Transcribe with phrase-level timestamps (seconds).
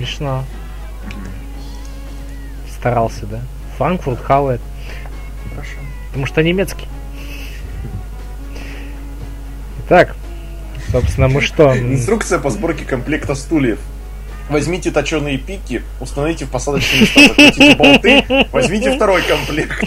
[0.00, 0.46] Смешно.
[2.70, 3.40] Старался, да?
[3.76, 4.62] Франкфурт хавает.
[5.50, 5.76] Хорошо.
[6.08, 6.88] Потому что немецкий.
[9.84, 10.16] Итак,
[10.90, 11.76] собственно, мы что?
[11.76, 13.78] Инструкция по сборке комплекта стульев.
[14.48, 19.84] Возьмите точеные пики, установите в посадочные места, закрутите болты, возьмите второй комплект.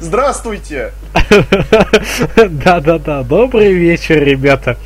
[0.00, 0.92] Здравствуйте!
[2.36, 4.78] Да-да-да, добрый вечер, ребята.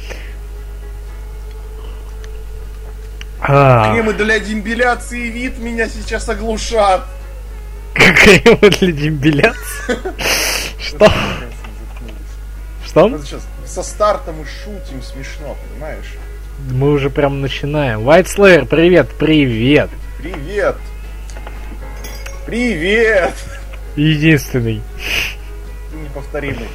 [3.51, 7.03] Кремы для дембеляции вид меня сейчас оглушат.
[7.95, 9.99] Кремы для дембеляции?
[10.79, 11.13] Что?
[12.87, 13.19] Что?
[13.19, 16.15] Сейчас со старта мы шутим смешно, понимаешь?
[16.71, 18.01] Мы уже прям начинаем.
[18.01, 19.91] White Slayer, привет, привет.
[20.19, 20.77] Привет!
[22.47, 23.33] Привет!
[23.97, 24.83] Единственный.
[25.93, 26.69] Неповторимый.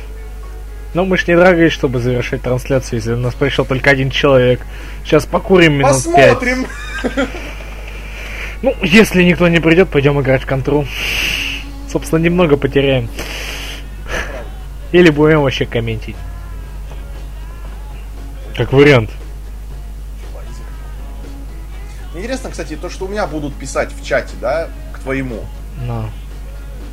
[0.95, 4.66] Но мы ж не драгались, чтобы завершить трансляцию, если у нас пришел только один человек.
[5.03, 6.39] Сейчас покурим минут пять.
[6.39, 6.67] Посмотрим!
[8.61, 10.88] Ну, если никто не придет, пойдем играть в контру.
[11.91, 13.09] Собственно, немного потеряем.
[14.94, 16.16] Или будем вообще комментить.
[18.55, 19.09] Как вариант.
[22.16, 25.44] Интересно, кстати, то, что у меня будут писать в чате, да, к твоему.
[25.85, 26.09] Но.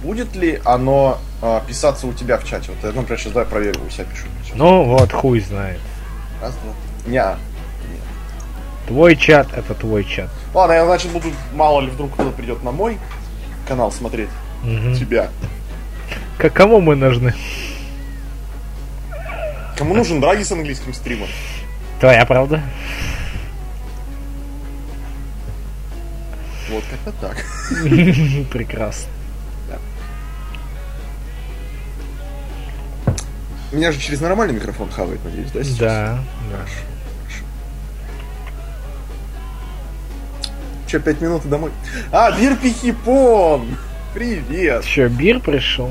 [0.02, 2.70] Будет ли оно а, писаться у тебя в чате?
[2.70, 4.26] Вот я, например, сейчас давай проверю, у себя пишу.
[4.54, 5.80] Ну вот, хуй знает.
[6.40, 6.72] Раз, два.
[7.12, 7.36] Ня.
[8.86, 10.28] Твой чат это твой чат.
[10.54, 12.98] Ладно, я, значит, буду, мало ли, вдруг кто-то придет на мой
[13.68, 14.28] канал смотреть
[14.62, 14.94] Мгм.
[14.94, 15.28] тебя.
[16.38, 17.34] Кому мы нужны?
[19.76, 21.28] Кому нужен драги с английским стримом?
[22.00, 22.60] Твоя правда?
[26.70, 27.36] Вот как-то так.
[28.52, 29.08] Прекрасно.
[33.72, 35.78] Меня же через нормальный микрофон хавает, надеюсь, да, сейчас?
[35.78, 36.18] Да,
[36.50, 36.56] да.
[36.58, 37.44] Хорошо.
[40.86, 41.70] Че, пять минут и домой?
[42.12, 43.78] А, Бир Пихипон!
[44.12, 44.84] Привет!
[44.84, 45.90] Че, Бир пришел?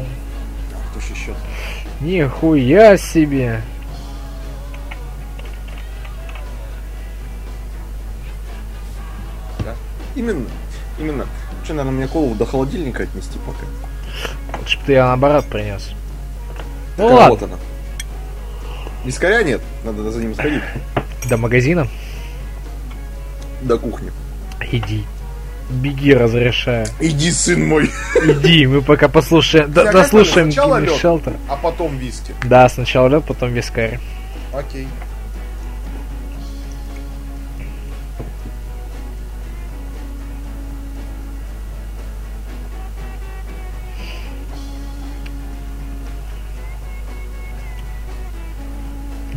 [0.91, 1.33] Кто ж еще?
[2.01, 3.63] Нихуя себе.
[9.65, 9.73] Да?
[10.15, 10.45] Именно,
[10.99, 11.25] именно.
[11.65, 13.65] Че, наверное, мне колу до холодильника отнести пока?
[14.59, 15.89] Лучше бы ты я наоборот принес.
[16.97, 17.57] Ну Так, а ладно, Вот она.
[19.05, 20.61] Вискаря нет, надо за ним сходить.
[21.29, 21.87] до магазина
[23.61, 24.11] До кухни.
[24.71, 25.03] иди.
[25.69, 26.85] Беги, разрешаю.
[26.99, 27.89] Иди, сын мой!
[28.25, 30.81] Иди, мы пока послушаем, да, дослушаем сначала.
[30.81, 31.33] Shelter.
[31.47, 32.35] А потом виски.
[32.43, 33.97] Да, сначала лед, потом вискарь.
[34.53, 34.85] Окей.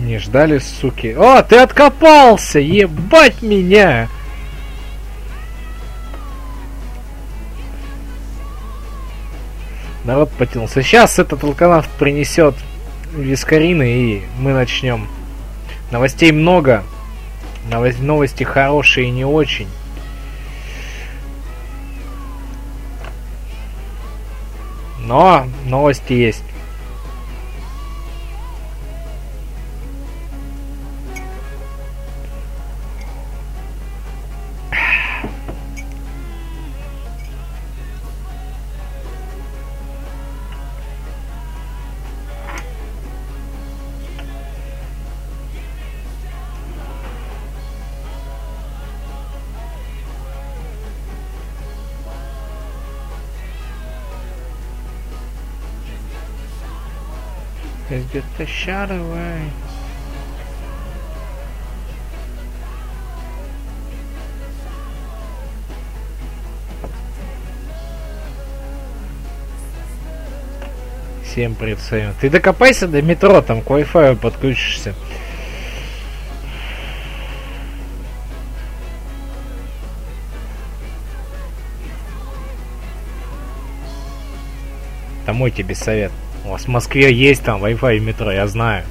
[0.04, 1.14] Не ждали, суки.
[1.18, 2.58] О, ты откопался!
[2.58, 4.08] Ебать меня!
[10.04, 10.82] Народ потянулся.
[10.82, 12.54] Сейчас этот алканавт принесет
[13.14, 15.08] вискарины и мы начнем.
[15.90, 16.82] Новостей много.
[17.70, 19.68] Новос- Новости хорошие и не очень.
[24.98, 26.44] Но новости есть.
[57.94, 59.50] Shot away.
[71.22, 72.14] Всем Саня.
[72.20, 74.94] Ты докопайся до метро, там к Wi-Fi подключишься.
[85.22, 86.12] Это мой тебе совет.
[86.44, 88.84] У вас в Москве есть там Wi-Fi в метро, я знаю.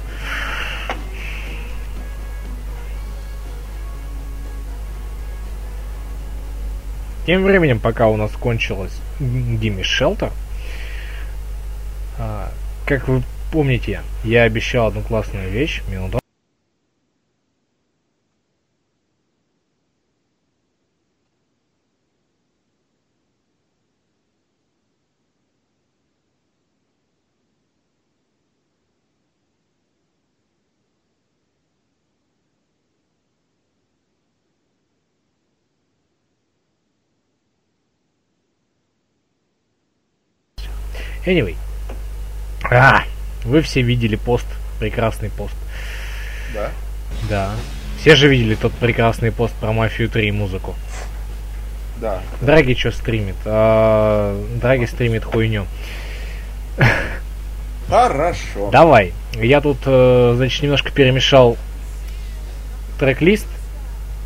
[7.26, 10.30] Тем временем, пока у нас кончилась Гимми Шелтер,
[12.18, 12.50] а,
[12.86, 16.23] как вы помните, я обещал одну классную вещь минуту.
[41.26, 41.56] Anyway.
[42.70, 43.04] А,
[43.44, 44.46] вы все видели пост,
[44.78, 45.54] прекрасный пост.
[46.54, 46.70] Да?
[47.28, 47.50] Да.
[48.00, 50.74] Все же видели тот прекрасный пост про Мафию 3 и музыку.
[51.96, 52.20] Да.
[52.40, 53.36] Драги что стримит?
[53.44, 55.66] А, Драги стримит хуйню.
[57.88, 58.70] Хорошо.
[58.70, 59.12] Давай.
[59.34, 61.56] Я тут, э, значит, немножко перемешал
[62.98, 63.46] трек-лист,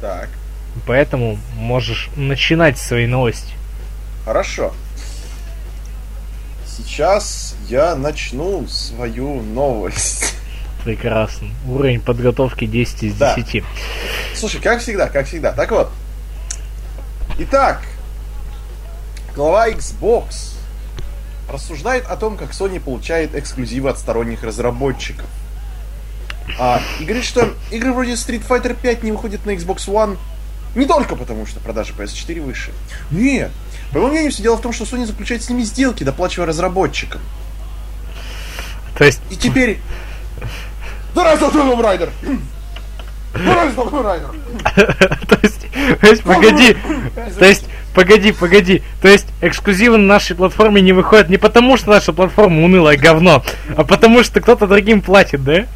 [0.01, 0.29] Так.
[0.87, 3.53] поэтому можешь начинать свои новости.
[4.25, 4.73] Хорошо.
[6.79, 10.35] Сейчас я начну свою новость.
[10.85, 11.49] Прекрасно.
[11.67, 13.35] Уровень подготовки 10 из Да.
[13.35, 13.65] 10.
[14.37, 15.53] Слушай, как всегда, как всегда.
[15.53, 15.91] Так вот.
[17.39, 17.83] Итак,
[19.35, 20.55] глава Xbox
[21.51, 25.27] рассуждает о том, как Sony получает эксклюзивы от сторонних разработчиков.
[26.61, 30.17] А, и говорит, что игры вроде Street Fighter 5 не выходят на Xbox One
[30.75, 32.71] не только потому, что продажи PS4 выше.
[33.11, 33.51] Нет.
[33.93, 37.21] По моему мнению, все дело в том, что Sony заключает с ними сделки, доплачивая разработчикам.
[38.97, 39.79] То есть, И теперь...
[41.13, 42.11] Здравствуй, Tomb Raider!
[45.29, 46.77] То есть, погоди,
[47.39, 51.91] то есть, погоди, погоди, то есть, эксклюзивы на нашей платформе не выходят не потому, что
[51.91, 53.45] наша платформа унылое говно,
[53.77, 55.67] а потому, что кто-то другим платит, да?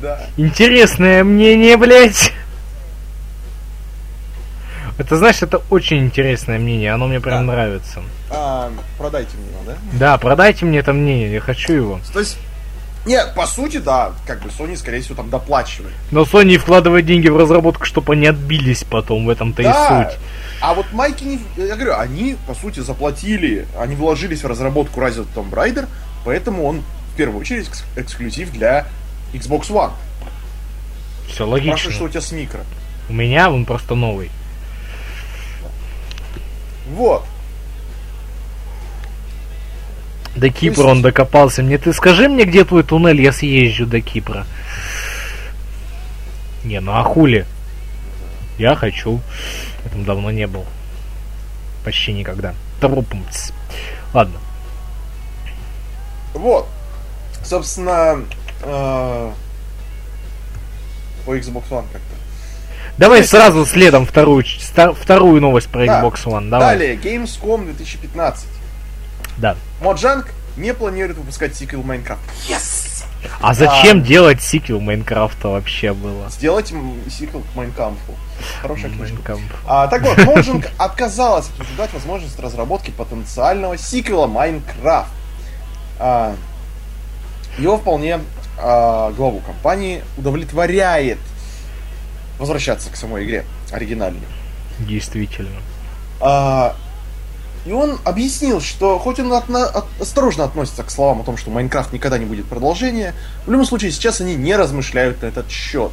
[0.00, 0.26] Да.
[0.36, 2.32] Интересное мнение, блядь.
[4.98, 7.52] Это, знаешь, это очень интересное мнение, оно мне прям Да.
[7.52, 8.02] нравится.
[8.30, 9.76] А, продайте мне его, да?
[9.92, 12.00] Да, продайте мне это мнение, я хочу его.
[12.14, 12.38] То есть,
[13.04, 15.92] нет, по сути, да, как бы Sony, скорее всего, там доплачивает.
[16.10, 20.18] Но Sony вкладывает деньги в разработку, чтобы они отбились потом, в этом-то и да, суть.
[20.62, 25.18] а вот Майки, не, я говорю, они, по сути, заплатили, они вложились в разработку Rise
[25.18, 25.86] of Tomb Raider,
[26.24, 26.82] поэтому он,
[27.12, 28.86] в первую очередь, экс- эксклюзив для
[29.34, 29.92] Xbox One.
[31.28, 31.72] Все логично.
[31.76, 32.60] Спрашиваю, что у тебя с микро.
[33.08, 34.30] У меня он просто новый.
[36.86, 37.24] Вот.
[40.36, 41.62] До Кипра он докопался.
[41.62, 44.46] Мне ты скажи мне, где твой туннель, я съезжу до Кипра.
[46.62, 47.46] Не, ну а хули?
[48.58, 49.20] Я хочу.
[49.84, 50.64] Я там давно не был.
[51.84, 52.54] Почти никогда.
[52.80, 53.52] Трупумц.
[54.12, 54.38] Ладно.
[56.34, 56.68] Вот.
[57.44, 58.24] Собственно,
[58.62, 59.32] э,
[61.24, 62.15] по Xbox One как-то.
[62.98, 64.44] Давай сразу следом вторую,
[65.00, 65.84] вторую новость про.
[65.84, 66.48] Xbox One.
[66.48, 66.78] Давай.
[66.78, 68.46] Далее, Gamescom 2015.
[69.36, 69.56] Да.
[69.82, 72.22] Моджанг не планирует выпускать сиквел Майнкрафт.
[72.48, 73.04] Yes!
[73.40, 74.00] А зачем А.
[74.00, 76.30] делать сиквел Майнкрафта вообще было?
[76.30, 76.72] Сделать
[77.10, 78.14] сиквел к Майнкампу.
[78.62, 79.36] Хорошая книжка.
[79.66, 85.10] А, так вот, Mojang отказалась обсуждать возможность разработки потенциального сиквела Майнкрафт.
[85.98, 86.34] А,
[87.58, 88.20] его вполне
[88.58, 91.18] а, главу компании удовлетворяет
[92.38, 94.20] возвращаться к самой игре оригинальной.
[94.78, 95.50] Действительно.
[96.20, 96.74] А,
[97.64, 101.50] и он объяснил, что хоть он отно- от- осторожно относится к словам о том, что
[101.50, 103.14] Майнкрафт никогда не будет продолжения,
[103.46, 105.90] в любом случае сейчас они не размышляют на этот счет.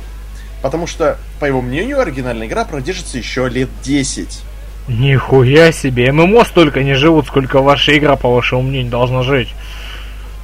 [0.62, 4.42] Потому что, по его мнению, оригинальная игра продержится еще лет 10.
[4.88, 6.12] Нихуя себе.
[6.12, 9.50] ММО столько не живут, сколько ваша игра, по вашему мнению, должна жить.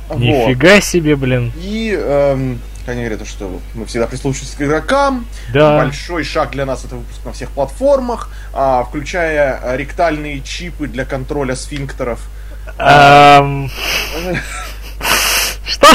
[0.10, 0.20] Вот.
[0.20, 1.52] Нифига себе, блин.
[1.62, 2.60] И, эм,
[2.92, 5.26] они говорят, что мы всегда прислушиваемся к игрокам.
[5.54, 5.78] Да.
[5.78, 11.56] Большой шаг для нас это выпуск на всех платформах, а, включая ректальные чипы для контроля
[11.56, 12.20] сфинктеров.
[12.78, 13.70] Эм,
[15.66, 15.88] Что?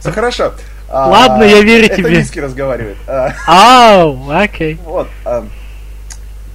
[0.00, 0.54] Все хорошо.
[0.88, 2.10] А, Ладно, я верю это тебе.
[2.18, 2.96] Миски разговаривает.
[3.06, 4.78] А, Ау, окей.
[4.84, 5.08] Вот.
[5.24, 5.46] а,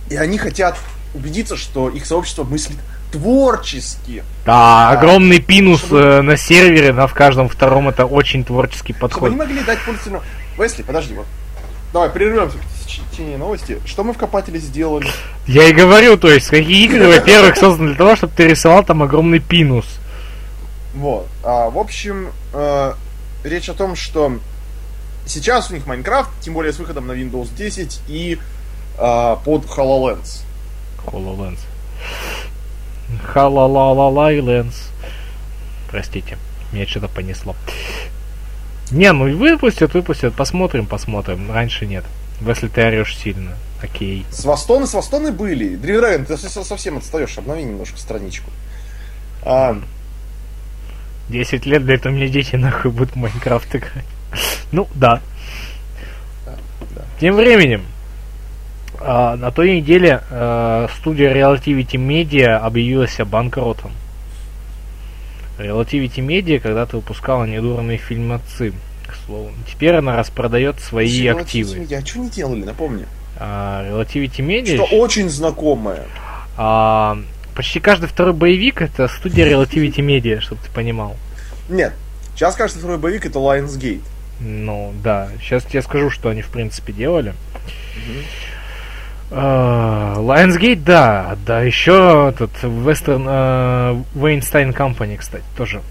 [0.09, 0.77] И они хотят
[1.13, 2.77] убедиться, что их сообщество мыслит
[3.19, 4.23] творчески.
[4.45, 8.93] Да, А, огромный пинус чтобы- э, на сервере, на в каждом втором это очень творческий
[8.93, 9.29] Чтобы подход.
[9.29, 10.21] они могли дать пользователю...
[10.57, 11.25] Весли, подожди, вот.
[11.93, 12.57] Давай, прервемся
[13.11, 13.79] течение новости.
[13.85, 15.07] Что мы в Копателе сделали?
[15.47, 19.01] Я и говорю, то есть, какие игры, во-первых, созданы для того, чтобы ты рисовал там
[19.03, 19.85] огромный пинус.
[20.93, 21.27] Вот.
[21.43, 22.93] А, в общем, э,
[23.43, 24.33] речь о том, что
[25.25, 28.37] сейчас у них Майнкрафт, тем более с выходом на Windows 10 и
[28.97, 30.41] э, под HoloLens.
[31.05, 31.59] HoloLens.
[33.25, 34.89] Халалалалайленс.
[35.89, 36.37] Простите,
[36.71, 37.55] меня что-то понесло.
[38.91, 41.51] Не, ну выпустят, выпустят, посмотрим, посмотрим.
[41.51, 42.05] Раньше нет.
[42.41, 43.51] Если ты орешь сильно.
[43.81, 44.25] Окей.
[44.31, 45.75] Свастоны, свастоны были.
[45.75, 48.51] Дрим Драгон, ты со- совсем отстаешь, обнови немножко страничку.
[49.43, 49.77] А,
[51.29, 54.05] 10 лет, для этого мне дети нахуй будут в Майнкрафт играть.
[54.71, 55.21] Ну, да.
[56.45, 57.03] да.
[57.19, 57.85] Тем временем,
[59.01, 63.91] а, на той неделе а, студия Relativity Media объявилась банкротом.
[65.57, 68.73] Relativity Media когда-то выпускала недурные фильмоцы,
[69.07, 69.51] к слову.
[69.71, 71.75] Теперь она распродает свои Relativity активы.
[71.77, 73.05] Media, А что не делали, напомню.
[73.37, 74.75] А, Relativity Media...
[74.75, 76.03] Что очень знакомое.
[76.57, 77.17] А,
[77.55, 81.15] почти каждый второй боевик это студия Relativity Media, чтобы ты понимал.
[81.69, 81.93] Нет,
[82.35, 84.01] сейчас каждый второй боевик это Lionsgate.
[84.39, 85.29] Ну, да.
[85.41, 87.33] Сейчас я скажу, что они в принципе делали.
[87.95, 88.23] Uh,
[89.31, 95.81] Lionsgate, да, да, еще этот Western uh, Weinstein Company, кстати, тоже.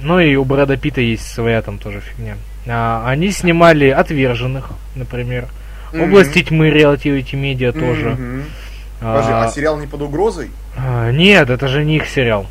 [0.00, 2.36] Ну и у Брэда Питта есть своя там тоже фигня.
[2.66, 5.48] Uh, они снимали Отверженных, например.
[5.92, 8.44] Области тьмы Relativity Media тоже.
[9.00, 10.50] Подожди, а, а сериал не под угрозой?
[10.76, 12.46] А, нет, это же не их сериал.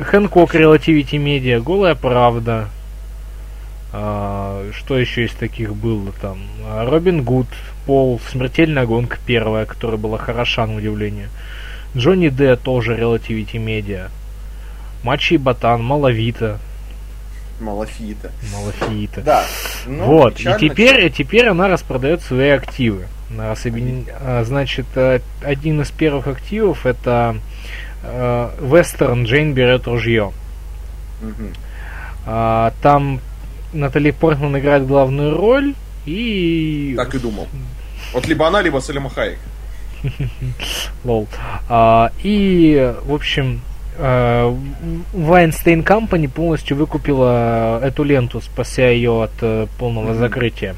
[0.00, 2.68] Хэнкок Relativity Media, Голая Правда.
[3.92, 6.38] А, что еще из таких было там?
[6.86, 7.48] Робин Гуд,
[7.86, 11.28] Пол, Смертельная гонка первая, которая была хороша на удивление.
[11.96, 14.08] Джонни Д тоже Relativity Media.
[15.02, 16.58] Мачи и Ботан, Малавита.
[17.60, 18.30] Малафита.
[18.52, 19.20] Малафита.
[19.20, 19.44] Да.
[19.86, 20.40] Ну, вот.
[20.40, 23.06] И теперь, и теперь она распродает свои активы.
[23.38, 27.36] А, значит, э, один из первых активов это
[28.02, 30.32] Вестерн Джейн берет ружье.
[31.22, 32.32] Угу.
[32.82, 33.20] Там
[33.72, 35.74] Натали Портман играет главную роль
[36.04, 36.94] и...
[36.96, 37.46] Так и думал.
[38.12, 39.38] Вот либо она, либо Салима Хайек.
[41.04, 41.28] Лол.
[41.68, 43.60] А, и, в общем,
[43.98, 50.18] Вайнстейн Company полностью выкупила эту ленту, спася ее от э, полного mm-hmm.
[50.18, 50.74] закрытия.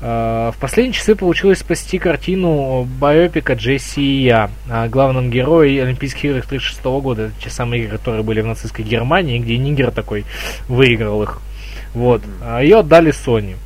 [0.00, 6.24] Э, в последние часы получилось спасти картину байопика Джесси и я, о главном герое Олимпийских
[6.26, 7.22] игр 36 года.
[7.22, 10.24] Это те самые игры, которые были в нацистской Германии, где Нигер такой
[10.68, 11.40] выиграл их.
[11.94, 12.22] Вот.
[12.42, 13.56] А ее отдали Sony.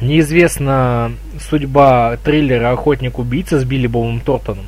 [0.00, 4.66] Неизвестна судьба триллера «Охотник-убийца» с Билли Бобом Тортоном.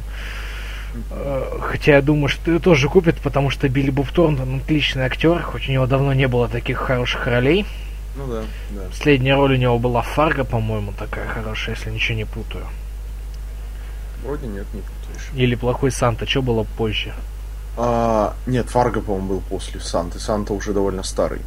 [1.10, 5.42] Э, хотя я думаю, что ее тоже купят, потому что Билли Боб Тортон отличный актер,
[5.42, 7.66] хоть у него давно не было таких хороших ролей.
[8.16, 8.88] Ну да, да.
[8.90, 12.66] Последняя роль у него была Фарго, по-моему, такая хорошая, если ничего не путаю.
[14.22, 15.30] Вроде нет, не путаешь.
[15.34, 17.12] Или плохой Санта, что было позже?
[17.76, 20.20] А, нет, Фарго, по-моему, был после Санты.
[20.20, 21.40] Санта уже довольно старый.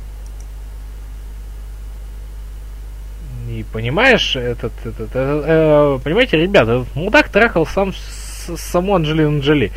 [3.48, 9.42] И понимаешь, этот, этот, э, э, понимаете, ребята, этот мудак трахал сам с, саму Анджелину
[9.42, 9.72] Джоли.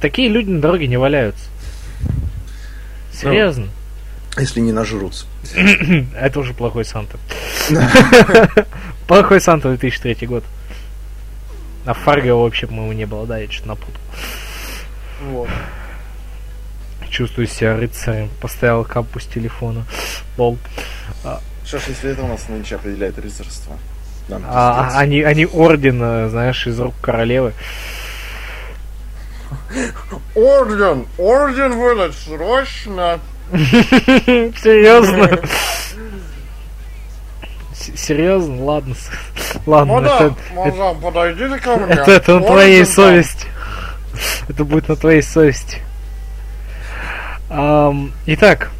[0.00, 1.44] Такие люди на дороге не валяются.
[3.12, 3.66] Серьезно.
[4.36, 5.26] Ну, если не нажрутся.
[6.16, 7.18] Это уже плохой Санта.
[9.08, 10.44] Плохой Санта 2003 год.
[11.84, 14.00] А Фарго вообще, по-моему, не было, да, я что-то напутал.
[15.22, 15.48] Вот.
[17.10, 18.30] Чувствую себя рыцарем.
[18.40, 19.84] Поставил капу с телефона.
[20.38, 20.58] Лол.
[21.24, 21.40] А.
[21.64, 23.76] Что ж, если это у нас нынче определяет рыцарство?
[24.48, 27.52] а, они, они орден, знаешь, из рук королевы.
[30.34, 31.06] Орден!
[31.18, 33.20] Орден выдать срочно!
[33.52, 35.40] Серьезно?
[37.96, 38.64] Серьезно?
[38.64, 38.94] Ладно.
[39.66, 39.94] Ладно.
[39.94, 41.92] Мадам, мадам, подойдите ко мне.
[41.92, 43.46] Это, это на твоей совести.
[44.48, 45.78] Это будет на твоей совести.
[47.48, 48.70] Um, итак,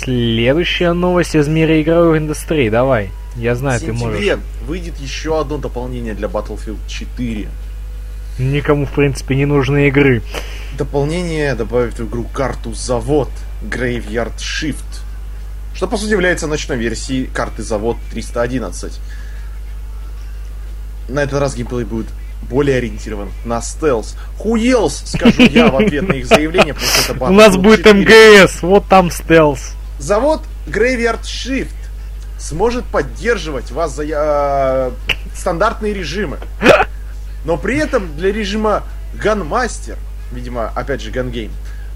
[0.00, 2.68] следующая новость из мира игровой индустрии.
[2.68, 3.10] Давай.
[3.36, 4.38] Я знаю, ты можешь.
[4.66, 7.48] выйдет еще одно дополнение для Battlefield 4.
[8.38, 10.22] Никому, в принципе, не нужны игры.
[10.76, 13.30] Дополнение добавит в игру карту Завод
[13.62, 14.84] Graveyard Shift,
[15.74, 19.00] что по сути является ночной версией карты Завод 311.
[21.08, 22.08] На этот раз геймплей будет
[22.42, 24.16] более ориентирован на стелс.
[24.38, 28.62] Хуелс, скажу я в ответ на их заявление, потому что это У нас будет МГС,
[28.62, 29.75] вот там стелс.
[29.98, 31.74] Завод Graveyard Shift
[32.38, 34.90] сможет поддерживать вас за э,
[35.34, 36.38] стандартные режимы.
[37.44, 38.82] Но при этом для режима
[39.14, 39.96] Gunmaster,
[40.32, 41.50] видимо, опять же, Gun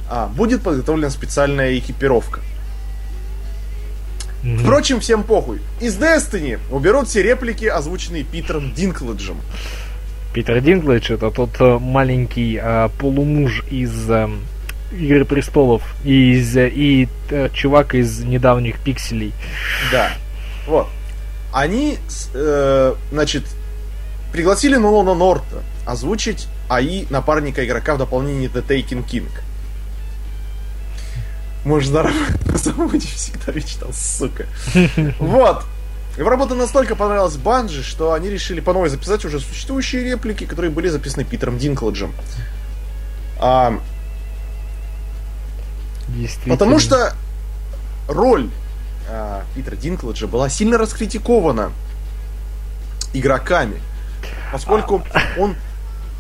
[0.09, 2.41] а, будет подготовлена специальная экипировка.
[4.43, 4.59] Mm-hmm.
[4.59, 5.61] Впрочем, всем похуй.
[5.81, 9.37] Из Destiny уберут все реплики, озвученные Питером Динклэджем.
[10.33, 14.29] Питер Динклэдж это тот э, маленький э, полумуж из э,
[14.93, 19.33] Игры престолов и, из, и э, чувак из недавних пикселей.
[19.93, 20.11] Да.
[20.67, 20.89] Вот.
[21.53, 21.99] Они,
[22.35, 23.45] э, значит,
[24.33, 29.29] пригласили Нолана Норта озвучить АИ напарника игрока в дополнении The Taken King.
[31.65, 32.15] Мой здоровый
[32.55, 34.47] забудь всегда мечтал, сука.
[35.19, 35.65] Вот.
[36.19, 40.71] И работа настолько понравилась Банжи, что они решили по новой записать уже существующие реплики, которые
[40.71, 42.13] были записаны Питером Динкладжем.
[43.39, 43.79] А,
[46.47, 47.15] потому что
[48.09, 48.51] роль
[49.09, 51.73] а, Питера Динкладжа была сильно раскритикована
[53.13, 53.81] игроками,
[54.53, 55.41] поскольку а.
[55.41, 55.57] он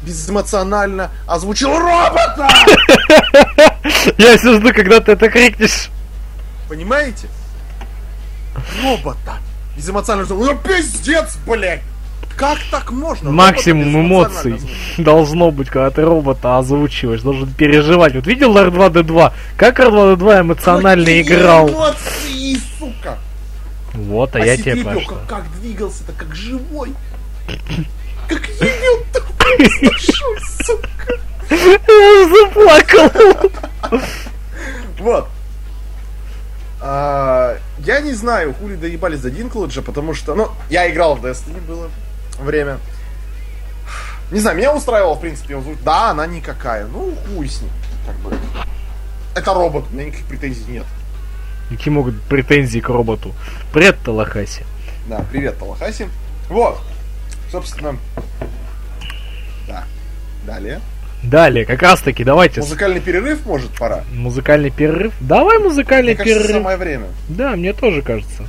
[0.02, 2.48] безэмоционально озвучил робота!
[4.18, 5.90] Я все жду, когда ты это крикнешь.
[6.68, 7.28] Понимаете?
[8.82, 9.38] Робота!
[9.76, 11.82] Безэмоционально, ну пиздец, блядь!
[12.36, 13.30] Как так можно?
[13.30, 14.60] Максимум эмоций
[14.98, 17.20] должно быть, когда ты робота озвучиваешь.
[17.22, 18.14] Должен переживать.
[18.14, 19.32] Вот видел R2-D2?
[19.56, 21.68] Как R2-D2 эмоционально Какие играл?
[21.68, 23.18] эмоции, сука!
[23.92, 26.94] Вот, а, А я тебе C-3PO про как, как двигался-то, как живой.
[28.28, 29.66] Как явил такой,
[30.64, 31.14] сука.
[31.50, 33.50] Я заплакал.
[34.98, 35.28] Вот.
[36.80, 41.60] А, я не знаю, хули доебались до Динклэджа, потому что, ну, я играл в Destiny,
[41.66, 41.90] было
[42.42, 42.78] время.
[44.30, 45.56] Не знаю, меня устраивало, в принципе.
[45.84, 46.86] Да, она никакая.
[46.86, 47.70] Ну, хуй с ним.
[48.06, 48.36] Как бы.
[49.34, 50.84] Это робот, у меня никаких претензий нет.
[51.68, 53.32] Какие могут быть претензии к роботу?
[53.72, 54.62] Привет, Талахаси.
[55.06, 56.06] Да, привет, Талахаси.
[56.48, 56.80] Вот.
[57.50, 57.96] Собственно.
[59.68, 59.84] Да.
[60.46, 60.80] Далее.
[61.22, 64.04] Далее, как раз таки, давайте Музыкальный перерыв, может, пора?
[64.14, 65.12] музыкальный перерыв.
[65.20, 66.56] Давай музыкальный Мне кажется, перерыв.
[66.62, 67.06] самое время.
[67.28, 68.44] Да, мне тоже кажется.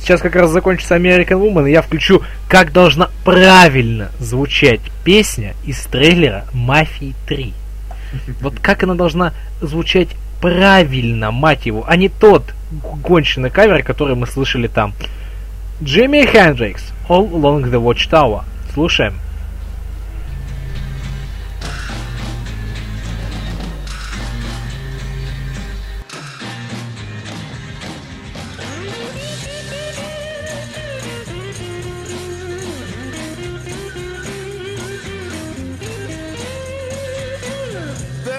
[0.00, 5.82] Сейчас как раз закончится American Woman, и я включу, как должна правильно звучать песня из
[5.86, 7.54] трейлера Мафии 3.
[8.40, 10.08] Вот как она должна звучать
[10.40, 14.92] правильно, мать его, а не тот гончный кавер, который мы слышали там.
[15.82, 18.44] Джимми Хендрикс, All Along the Watchtower.
[18.72, 19.14] Слушаем.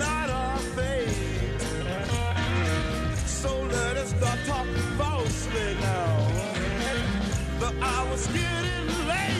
[0.00, 1.58] not our fame
[3.26, 6.28] So let us not talk falsely now.
[7.58, 9.39] The hour's getting late.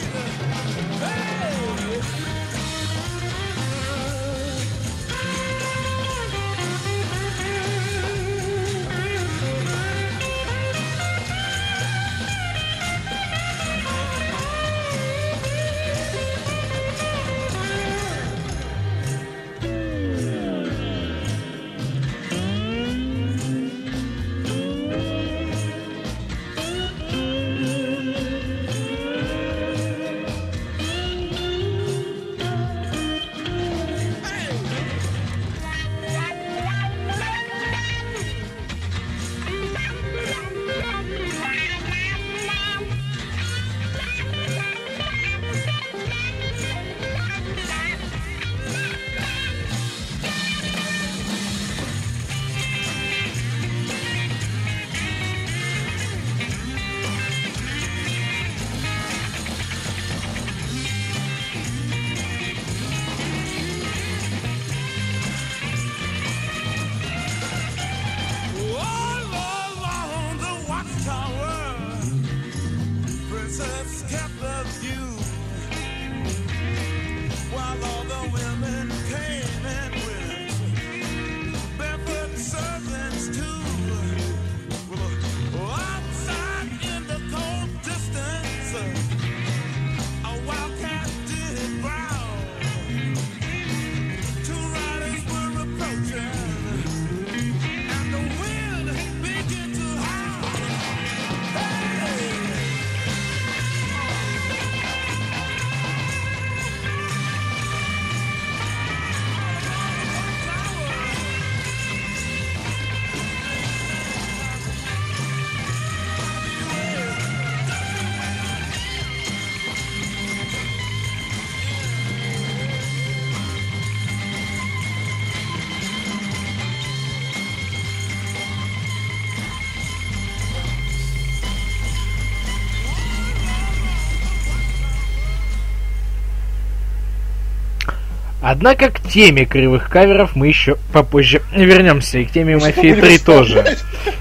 [138.51, 142.19] Однако к теме кривых каверов мы еще попозже вернемся.
[142.19, 143.77] И к теме Мафии будем 3 тоже.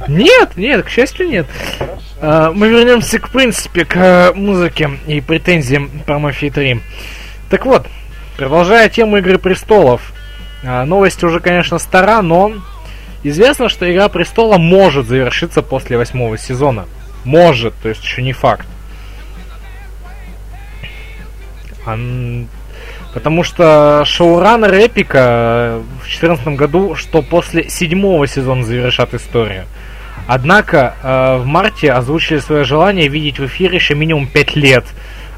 [0.06, 1.48] Нет, нет, к счастью, нет.
[2.20, 6.80] А, Мы вернемся, к принципе, к э, музыке и претензиям про Мафии 3.
[7.50, 7.88] Так вот,
[8.36, 10.12] продолжая тему Игры Престолов.
[10.64, 12.52] а, Новость уже, конечно, стара, но
[13.24, 16.86] известно, что Игра Престола может завершиться после восьмого сезона.
[17.24, 18.68] Может, то есть еще не факт.
[23.12, 29.64] Потому что шоураннер Эпика в 2014 году, что после седьмого сезона завершат историю.
[30.26, 34.84] Однако э, в марте озвучили свое желание видеть в эфире еще минимум 5 лет.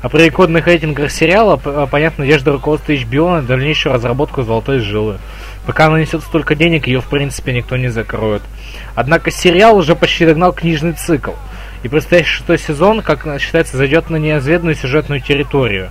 [0.03, 5.19] А при рекордных рейтингах сериала, э, понятно, надежда руководства HBO на дальнейшую разработку «Золотой жилы».
[5.65, 8.43] Пока она несет столько денег, ее в принципе никто не закроет.
[8.95, 11.33] Однако сериал уже почти догнал книжный цикл.
[11.85, 15.91] И предстоящий шестой сезон, как считается, зайдет на неизведанную сюжетную территорию.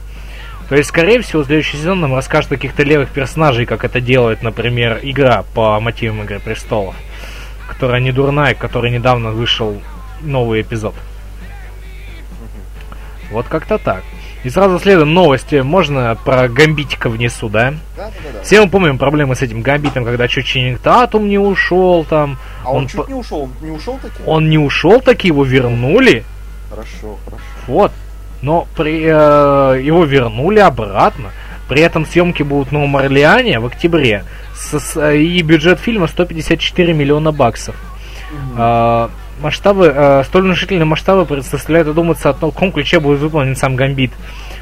[0.72, 4.42] То есть, скорее всего, следующий сезон нам расскажет о каких-то левых персонажей, как это делает,
[4.42, 6.96] например, игра по мотивам Игры Престолов,
[7.68, 9.82] которая не дурная, которой недавно вышел
[10.22, 10.96] новый эпизод.
[13.32, 14.02] Вот как-то так.
[14.46, 15.56] И сразу следом новости.
[15.56, 17.74] Можно про Гамбитика внесу, да?
[17.98, 18.42] Да, да, да.
[18.42, 22.38] Все мы помним проблемы с этим Гамбитом, когда чуть Ченнинг Татум не ушел там.
[22.64, 24.24] А он, он чуть по- не ушел, не ушел таки?
[24.26, 26.24] Он не ушел, так его вернули.
[26.70, 27.44] Хорошо, хорошо.
[27.68, 27.92] Вот.
[28.42, 31.30] Но при, э, его вернули обратно.
[31.70, 34.24] При этом съемки будут в Новом Орлеане в октябре.
[34.56, 37.76] С- с- и бюджет фильма 154 миллиона баксов.
[38.58, 39.10] Э,
[39.42, 43.76] масштабы, э, столь внушительные масштабы заставляют задуматься о том, в каком ключе будет выполнен сам
[43.76, 44.12] Гамбит.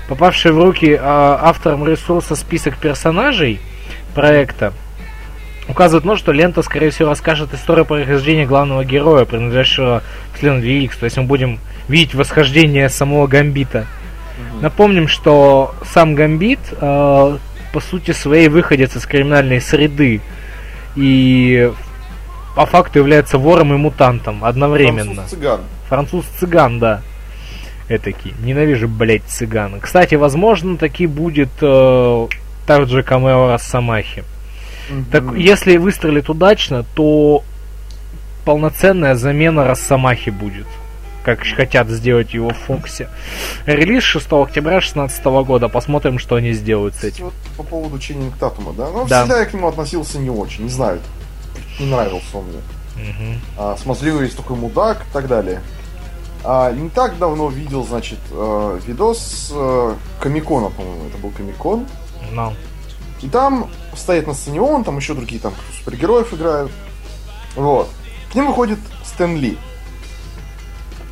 [0.07, 3.59] Попавший в руки э, автором ресурса список персонажей
[4.15, 4.73] проекта
[5.67, 10.01] указывает на то, что лента, скорее всего, расскажет историю происхождения главного героя, принадлежащего
[10.33, 10.97] к члену X.
[10.97, 13.85] То есть мы будем видеть восхождение самого Гамбита.
[14.61, 17.37] Напомним, что сам Гамбит, э,
[17.73, 20.21] по сути своей, выходец из криминальной среды.
[20.95, 21.71] И
[22.55, 25.23] по факту является вором и мутантом одновременно.
[25.23, 25.61] Француз-цыган.
[25.89, 27.01] Француз-цыган, да.
[27.89, 28.33] Этакий.
[28.43, 29.79] Ненавижу, блять, цыган.
[29.79, 32.27] Кстати, возможно, таки будет э,
[32.67, 34.23] также камео Росомахи.
[35.11, 35.35] Так, Мгм.
[35.35, 37.43] если выстрелит удачно, то
[38.45, 40.67] полноценная замена Росомахи будет.
[41.35, 43.07] Как хотят сделать его в Фоксе.
[43.67, 45.69] Релиз 6 октября 2016 года.
[45.69, 47.25] Посмотрим, что они сделают с этим.
[47.25, 48.89] вот по поводу Ченнинг Татума, да?
[48.89, 49.21] Ну, Да.
[49.21, 50.99] всегда я к нему относился не очень, не знаю.
[51.79, 52.61] Не нравился он мне.
[52.95, 53.41] Мгм.
[53.59, 55.61] А, смазливый есть такой мудак и так далее.
[56.43, 61.85] А, не так давно видел, значит, э, видос э, Комикона, по-моему, это был Комикон.
[62.31, 62.53] Ну.
[63.21, 66.71] И там стоит на сцене он, там еще другие там супергероев играют.
[67.55, 67.87] Вот.
[68.31, 69.57] К ним выходит Стэн Ли.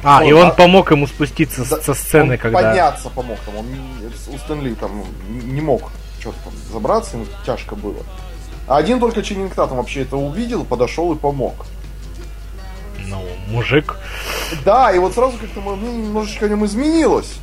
[0.04, 2.62] А, Вот, и он а- помог ему спуститься Да, со сцены, он когда...
[2.62, 3.58] подняться помог там.
[3.58, 3.66] Он,
[4.28, 8.04] у Стэн Ли там не не мог что-то там забраться, ему тяжко было.
[8.68, 11.66] А один только Ченнинг Татум вообще это увидел, подошел и помог.
[13.00, 13.98] Ну, мужик.
[14.66, 17.36] Да, и вот сразу как-то мое мнение немножечко о нем изменилось.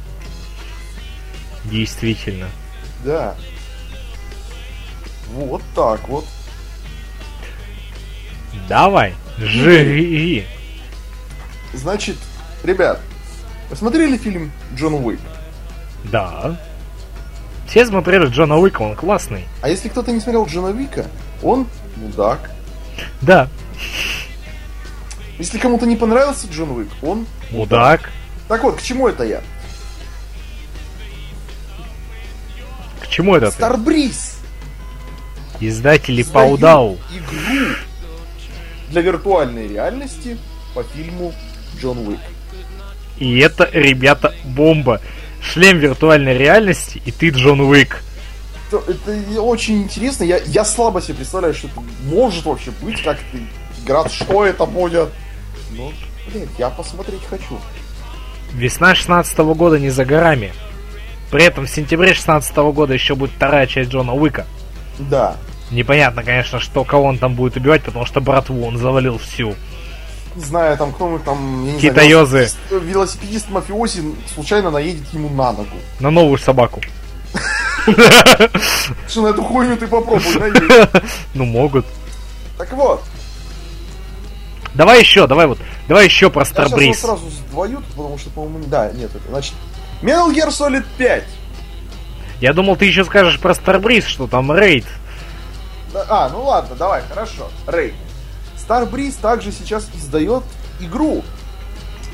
[1.64, 2.48] Действительно.
[3.04, 3.34] Да.
[5.32, 6.26] Вот так вот.
[8.68, 10.46] Давай, живи.
[11.72, 12.16] Значит,
[12.64, 13.00] ребят,
[13.70, 15.20] посмотрели фильм Джон Уик?
[16.04, 16.58] Да.
[17.68, 19.46] Все смотрели Джона Уика, он классный.
[19.62, 21.06] А если кто-то не смотрел Джона Уика,
[21.42, 22.50] он мудак.
[23.22, 23.48] Да,
[25.38, 28.10] Если кому-то не понравился Джон Уик, он мудак.
[28.48, 29.40] Так вот, к чему это я?
[33.00, 33.52] К чему это ты?
[33.52, 34.38] Старбриз
[35.60, 36.98] Издатели издают Паудау.
[37.12, 37.74] игру
[38.90, 40.36] для виртуальной реальности
[40.74, 41.32] по фильму
[41.80, 42.20] Джон Уик.
[43.18, 45.00] И это, ребята, бомба.
[45.42, 48.02] Шлем виртуальной реальности, и ты Джон Уик.
[48.70, 50.24] То- Это и очень интересно.
[50.24, 53.42] Я, я слабо себе представляю, что это может вообще быть, как это
[53.84, 55.10] игра, что это будет.
[55.72, 55.92] Но,
[56.32, 57.58] блин, я посмотреть хочу.
[58.54, 60.52] Весна 16 года не за горами.
[61.30, 64.46] При этом в сентябре 16 года еще будет вторая часть Джона Уика.
[64.98, 65.36] Да.
[65.70, 69.54] Непонятно, конечно, что кого он там будет убивать, потому что братву он завалил всю.
[70.36, 72.48] Не знаю, там кто там, я не Китаёзы.
[72.68, 74.02] знаю, велосипедист- мафиози
[74.34, 75.76] случайно наедет ему на ногу.
[76.00, 76.80] На новую собаку.
[79.08, 80.22] Что на эту хуйню ты попробуй.
[81.34, 81.86] Ну, могут.
[82.58, 83.02] Так вот,
[84.74, 85.58] Давай еще, давай вот.
[85.86, 87.00] Давай еще про я Старбриз.
[87.00, 89.54] сразу сдвоют, потому что, по-моему, да, нет, это, значит,
[90.02, 91.22] Metal Gear Solid 5.
[92.40, 94.84] Я думал, ты еще скажешь про Старбриз, что там рейд.
[95.92, 97.48] Да, А, ну ладно, давай, хорошо.
[97.68, 97.94] Рэй.
[98.66, 100.42] Starbreeze также сейчас издает
[100.80, 101.22] игру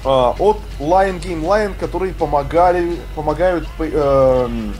[0.04, 4.74] а, от Lion Game Lion, которые помогали, помогают по- эм,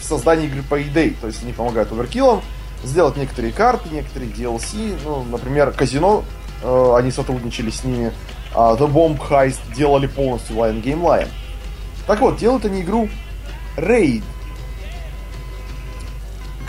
[0.00, 1.14] создания игры Payday.
[1.20, 2.42] То есть они помогают оверкиллам
[2.84, 4.96] сделать некоторые карты, некоторые DLC.
[5.04, 6.24] Ну, например, казино,
[6.62, 8.12] э, они сотрудничали с ними.
[8.54, 11.28] А The Bomb Heist делали полностью Lion Game Lion.
[12.06, 13.08] Так вот, делают они игру
[13.76, 14.22] Raid.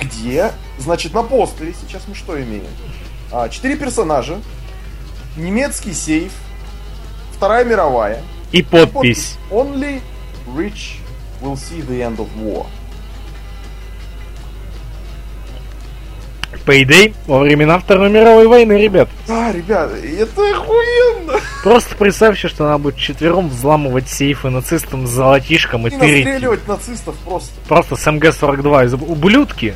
[0.01, 2.65] Где, значит, на постере сейчас мы что имеем?
[3.31, 4.39] А, Четыре персонажа,
[5.37, 6.31] немецкий сейф,
[7.35, 9.37] Вторая мировая, И подпись.
[9.51, 10.01] Only
[10.55, 10.97] rich
[11.41, 12.65] will see the end of war.
[16.65, 19.07] Payday во времена Второй мировой войны, ребят.
[19.27, 21.39] Да, ребят, это охуенно!
[21.63, 26.25] Просто представьте, что она будет четвером взламывать сейфы нацистам с золотишком и И тырить.
[26.25, 27.51] настреливать нацистов просто.
[27.67, 28.85] Просто с МГ-42.
[28.85, 29.73] из- Ублюдки.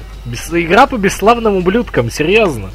[0.52, 2.70] Игра по бесславным ублюдкам, серьезно.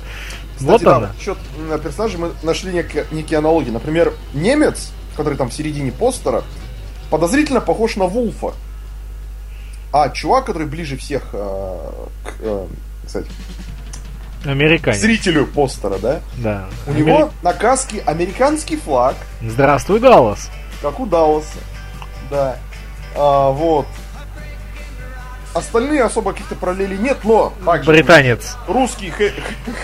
[0.60, 1.12] Вот Кстати, да, она.
[1.16, 3.70] насчет м, персонажей мы нашли нек- некие аналогии.
[3.70, 6.42] Например, немец, который там в середине постера,
[7.10, 8.52] подозрительно похож на Вулфа.
[9.92, 11.90] А чувак, который ближе всех э,
[12.24, 12.66] к, э,
[13.06, 13.26] кстати,
[14.44, 15.00] Американец.
[15.00, 16.20] зрителю постера, да?
[16.36, 16.66] Да.
[16.86, 20.50] У Амери- него на каске американский флаг, Здравствуй, Даллас.
[20.82, 21.58] как у Далласа.
[22.30, 22.56] Да.
[23.16, 23.86] А, вот.
[25.54, 28.56] Остальные особо каких-то параллелей нет, но также Британец.
[28.66, 29.32] русский хэ-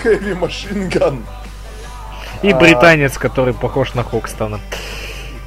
[0.03, 1.25] хэви машинган.
[2.43, 2.55] И А.
[2.55, 4.59] британец, который похож на Хокстона.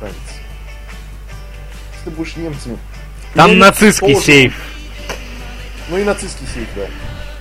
[0.01, 0.17] Британец.
[1.93, 2.79] Если ты будешь немцами.
[3.35, 4.63] Там Немец нацистский тоже- сейф.
[5.89, 6.83] Ну и нацистский сейф, да.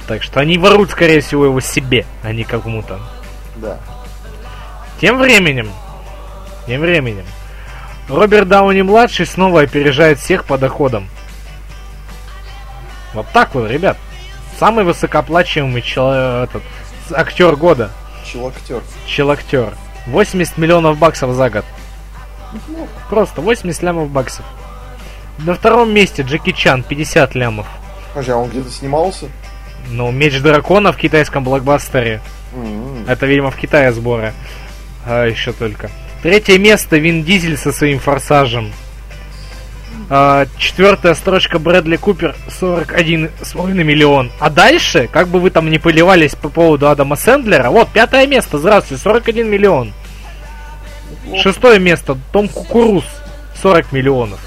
[0.08, 3.00] Так что они воруют, скорее всего, его себе, а не кому-то.
[3.58, 3.80] Да.
[5.02, 5.70] Тем временем,
[6.68, 7.26] тем временем,
[8.08, 11.10] Роберт Дауни-младший снова опережает всех по доходам.
[13.13, 13.98] Вот так вот, ребят.
[14.60, 16.63] Самый высокооплачиваемый человек, этот,
[17.12, 17.91] актер года.
[18.26, 18.82] Челактер.
[19.06, 19.74] Челактер.
[20.08, 21.65] 80 миллионов баксов за год.
[22.54, 22.89] Неплохо.
[23.10, 24.46] Просто 80 лямов баксов.
[25.39, 27.67] На втором месте Джеки Чан, 50 лямов.
[28.10, 29.28] Подожди, а он где-то снимался?
[29.89, 32.22] Ну, Меч Дракона в китайском блокбастере.
[32.54, 33.06] М-м.
[33.08, 34.34] Это, видимо, в Китае сборы.
[35.06, 35.89] А, еще только.
[36.24, 38.74] Третье место Вин Дизель со своим форсажем.
[40.10, 44.32] А, четвертая строчка Брэдли Купер 41,5 миллион.
[44.39, 48.58] А дальше, как бы вы там не поливались по поводу Адама Сэндлера, вот пятое место,
[48.58, 49.93] здравствуйте, 41 миллион.
[51.12, 51.41] Неплохо.
[51.41, 53.04] Шестое место Том Кукуруз
[53.62, 54.39] 40 миллионов.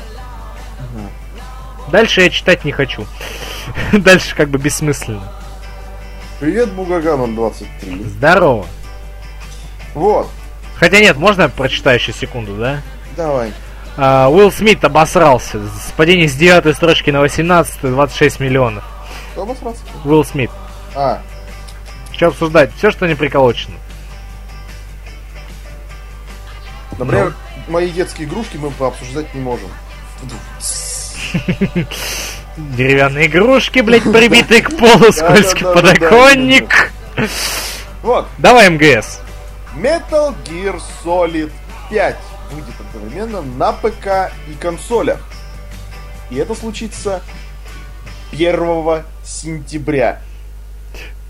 [1.90, 3.04] Дальше я читать не хочу.
[3.92, 5.32] Дальше как бы бессмысленно.
[6.38, 8.04] Привет, Бугаганон 23.
[8.04, 8.64] Здорово.
[9.94, 10.28] Вот.
[10.76, 12.80] Хотя нет, можно я прочитаю еще секунду, да?
[13.16, 13.52] Давай.
[13.96, 15.58] А, Уилл Смит обосрался.
[15.66, 18.84] С падения с 9 строчки на 18 26 миллионов.
[19.32, 19.80] Кто обосрался?
[20.04, 20.50] Уилл Смит.
[20.94, 21.20] А,
[22.12, 22.70] Что обсуждать?
[22.76, 23.74] Все, что не приколочено.
[26.98, 27.34] например,
[27.68, 29.68] мои детские игрушки мы пообсуждать не можем.
[32.56, 36.92] Деревянные игрушки, блядь, прибитые к полу, скользкий подоконник.
[38.02, 38.26] Вот.
[38.38, 39.20] Давай МГС.
[39.76, 41.50] Metal Gear Solid
[41.90, 42.16] 5
[42.52, 45.20] выйдет одновременно на ПК и консолях.
[46.30, 47.22] И это случится
[48.32, 50.20] 1 сентября.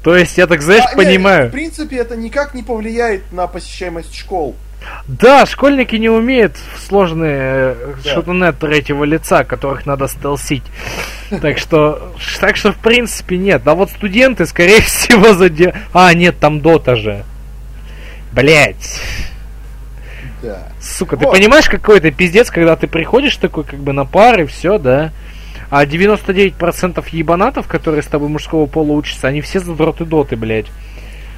[0.02, 1.50] То есть, я так, знаешь, А, не, В понимаю.
[1.50, 4.56] принципе, это никак не повлияет на посещаемость школ.
[5.06, 8.14] Да, школьники не умеют в сложные э, Да.
[8.14, 10.62] шутуны третьего лица, которых надо стелсить.
[11.42, 13.62] Так что, так что, в принципе, нет.
[13.68, 15.74] А вот студенты, скорее всего, заде...
[15.92, 17.24] А, нет, там дота же.
[18.32, 19.00] Блять.
[20.42, 20.68] Да.
[20.80, 21.34] Сука, ты Вот.
[21.34, 25.12] понимаешь, какой это пиздец, когда ты приходишь такой, как бы на пары, все, да?
[25.70, 30.66] А 99% ебанатов, которые с тобой мужского пола учатся, они все задроты доты, блядь.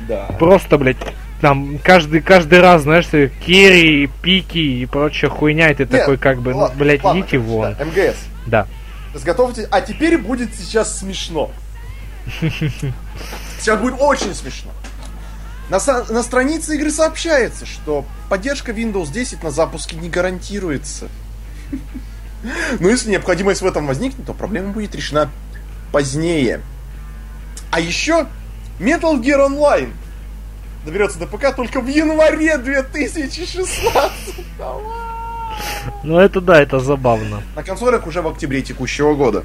[0.08, 0.26] Да.
[0.38, 0.96] Просто, блядь,
[1.40, 6.16] там каждый, каждый раз, знаешь, ты керри, пики и прочая хуйня, и ты Нет, такой,
[6.16, 7.74] как бы, ну, ладно, блядь, ладно, идите вон.
[7.78, 8.16] да, МГС.
[8.46, 8.66] Да.
[9.14, 9.68] Разготовьте.
[9.70, 11.50] А теперь будет сейчас смешно.
[13.58, 14.70] Сейчас будет очень смешно.
[15.72, 15.80] На,
[16.10, 21.08] на странице игры сообщается, что поддержка Windows 10 на запуске не гарантируется.
[22.78, 25.30] Но если необходимость в этом возникнет, то проблема будет решена
[25.90, 26.60] позднее.
[27.70, 28.26] А еще
[28.80, 29.94] Metal Gear Online
[30.84, 33.80] доберется до ПК только в январе 2016.
[36.02, 37.42] Ну, это да, это забавно.
[37.56, 39.42] На консолях уже в октябре текущего года.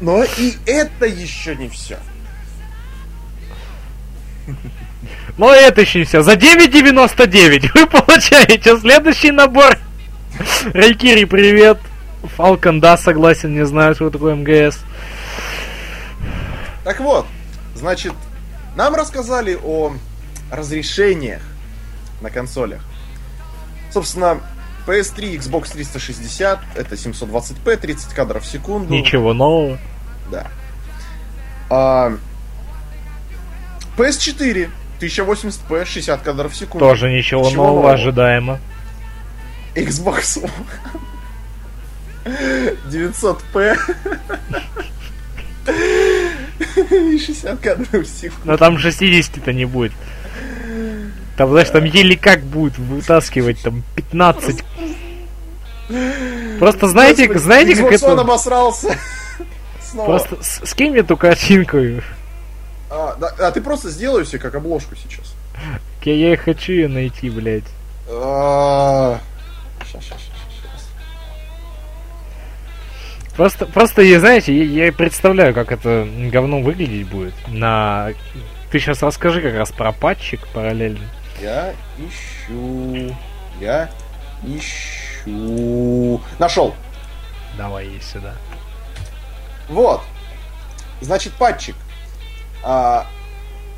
[0.00, 1.98] Но и это еще не все.
[5.36, 6.22] Но это еще не все.
[6.22, 9.78] За 9.99 вы получаете следующий набор.
[10.72, 11.78] Рейкири, привет.
[12.36, 14.78] Фалкон, да, согласен, не знаю, что такое МГС.
[16.84, 17.26] Так вот,
[17.74, 18.12] значит,
[18.74, 19.92] нам рассказали о
[20.50, 21.42] разрешениях
[22.20, 22.82] на консолях.
[23.90, 24.40] Собственно,
[24.86, 28.92] PS3, Xbox 360, это 720p, 30 кадров в секунду.
[28.92, 29.78] Ничего нового.
[30.30, 30.48] Да.
[31.70, 32.16] А,
[33.96, 36.86] PS4, 1080p, 60 кадров в секунду.
[36.86, 37.92] Тоже ничего, Ничего нового, нового.
[37.94, 38.58] ожидаемо.
[39.74, 40.50] Xbox One.
[42.90, 43.76] 900p.
[46.90, 48.42] И 60 кадров в секунду.
[48.44, 49.92] Но там 60-то не будет.
[51.36, 54.64] Там, знаешь, там еле как будет вытаскивать, там 15.
[56.58, 58.20] Просто знаете, Господи, знаете, как Xbox это...
[58.22, 58.98] обосрался.
[59.82, 60.06] Снова.
[60.06, 61.78] Просто скинь мне эту картинку.
[62.90, 65.34] А, да, а ты просто сделай себе как обложку сейчас.
[66.02, 67.64] Я, я и хочу ее найти, блядь.
[68.08, 69.18] А,
[69.84, 70.88] Щас, щас, щас, щас.
[73.34, 77.34] Просто, просто, я, знаете, я, я представляю, как это говно выглядеть будет.
[77.48, 78.10] На...
[78.70, 81.08] Ты сейчас расскажи как раз про патчик параллельно.
[81.40, 83.14] Я ищу.
[83.60, 83.90] Я
[84.44, 86.20] ищу.
[86.38, 86.74] Нашел.
[87.58, 88.34] Давай ей сюда.
[89.68, 90.02] Вот.
[91.00, 91.74] Значит, патчик.
[92.68, 93.06] А,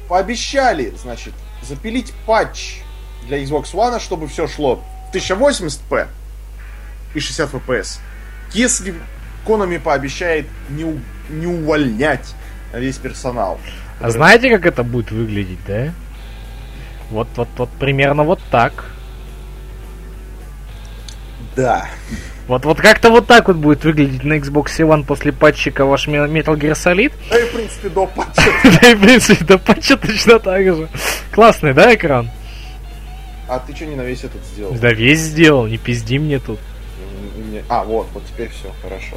[0.08, 2.78] пообещали, значит, запилить патч
[3.26, 6.06] для Xbox One, чтобы все шло в 1080p
[7.14, 7.98] и 60 FPS.
[8.54, 8.94] Если
[9.46, 12.34] Konami пообещает не, у- не увольнять
[12.72, 13.60] весь персонал.
[14.00, 15.92] А знаете, как это будет выглядеть, да?
[17.10, 18.86] Вот, вот, вот примерно вот так.
[21.56, 21.88] Да.
[22.48, 26.56] Вот, вот как-то вот так вот будет выглядеть на Xbox One после патчика ваш Metal
[26.56, 27.12] Gear Solid.
[27.28, 28.50] Да и, в принципе, до патча.
[28.80, 30.88] Да и, в принципе, до патча точно так же.
[31.30, 32.30] Классный, да, экран?
[33.48, 34.72] А ты что не на весь этот сделал?
[34.72, 36.58] Да весь сделал, не пизди мне тут.
[37.68, 39.16] А, вот, вот теперь все, хорошо.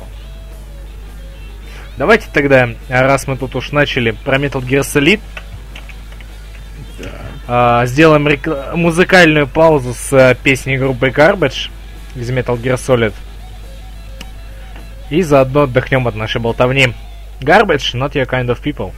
[1.98, 5.22] Давайте тогда, раз мы тут уж начали про Metal Gear Solid,
[7.48, 8.28] а, сделаем
[8.78, 11.70] музыкальную паузу с а, песней группы Garbage
[12.16, 13.14] из Metal Gear Solid.
[15.10, 16.94] И заодно отдохнем от нашей болтовни.
[17.42, 18.94] Garbage, not your kind of people.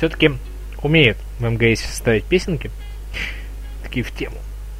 [0.00, 0.32] Все-таки
[0.82, 2.70] умеет в МГС ставить песенки.
[3.82, 4.36] Такие в тему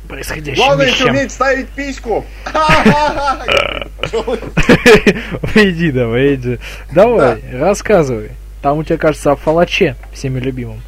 [0.08, 1.14] происходящим Главное еще вещам.
[1.14, 2.24] уметь ставить письку.
[5.54, 6.58] Иди давай, иди.
[6.90, 8.30] Давай, рассказывай.
[8.62, 10.80] Там у тебя, кажется, о фалаче, всеми любимым.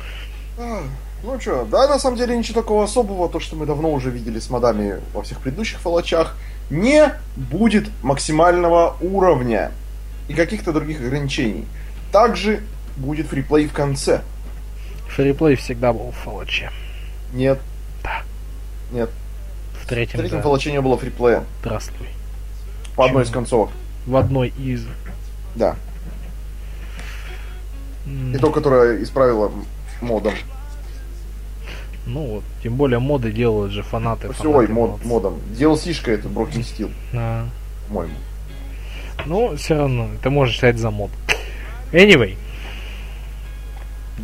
[0.59, 4.39] Ну что, да, на самом деле ничего такого особого, то, что мы давно уже видели
[4.39, 6.39] с модами во всех предыдущих фалачах,
[6.71, 9.73] не будет максимального уровня
[10.29, 11.67] и каких-то других ограничений.
[12.11, 12.63] Также
[12.97, 14.23] будет фриплей в конце.
[15.09, 16.71] Фриплей всегда был в фалаче.
[17.33, 17.59] Нет.
[18.03, 18.23] Да.
[18.93, 19.11] Нет.
[19.81, 20.43] В В третьем, третьем да.
[20.43, 21.45] фалаче не было фриплея.
[21.61, 22.09] Здравствуй.
[22.97, 23.71] По одной из концовок.
[24.07, 24.87] В одной из...
[25.55, 25.77] Да.
[28.07, 29.51] м, И то, которое исправило
[30.01, 30.35] модом.
[32.07, 34.29] Ну вот, тем более моды делают же фанаты.
[34.29, 35.39] Ой, фанаты мод, модом.
[35.57, 37.47] DLC-шка это Broken Steel, Да.
[37.89, 38.15] по-моему.
[39.25, 41.11] Ну, все равно, ты можешь считать за мод.
[41.93, 42.37] Anyway,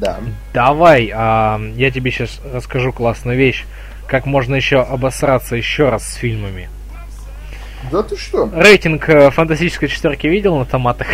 [0.01, 0.19] Да.
[0.55, 3.65] давай, а, я тебе сейчас расскажу классную вещь.
[4.07, 6.69] Как можно еще обосраться еще раз с фильмами.
[7.91, 8.51] Да ты что?
[8.55, 11.07] Рейтинг э, фантастической четверки видел на томатах?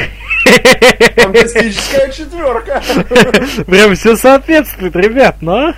[1.17, 2.83] Фантастическая четверка.
[3.67, 5.75] Прям все соответствует, ребят, но...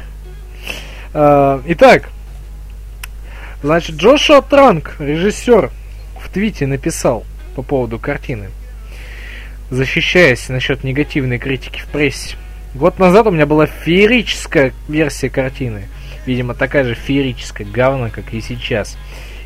[1.13, 2.09] А, Итак,
[3.63, 5.71] значит, Джошуа Транк, режиссер,
[6.21, 7.25] в твите написал
[7.57, 8.51] по поводу картины,
[9.71, 12.37] защищаясь насчет негативной критики в прессе.
[12.77, 15.85] Год назад у меня была феерическая версия картины.
[16.27, 18.99] Видимо, такая же феерическая говна, как и сейчас.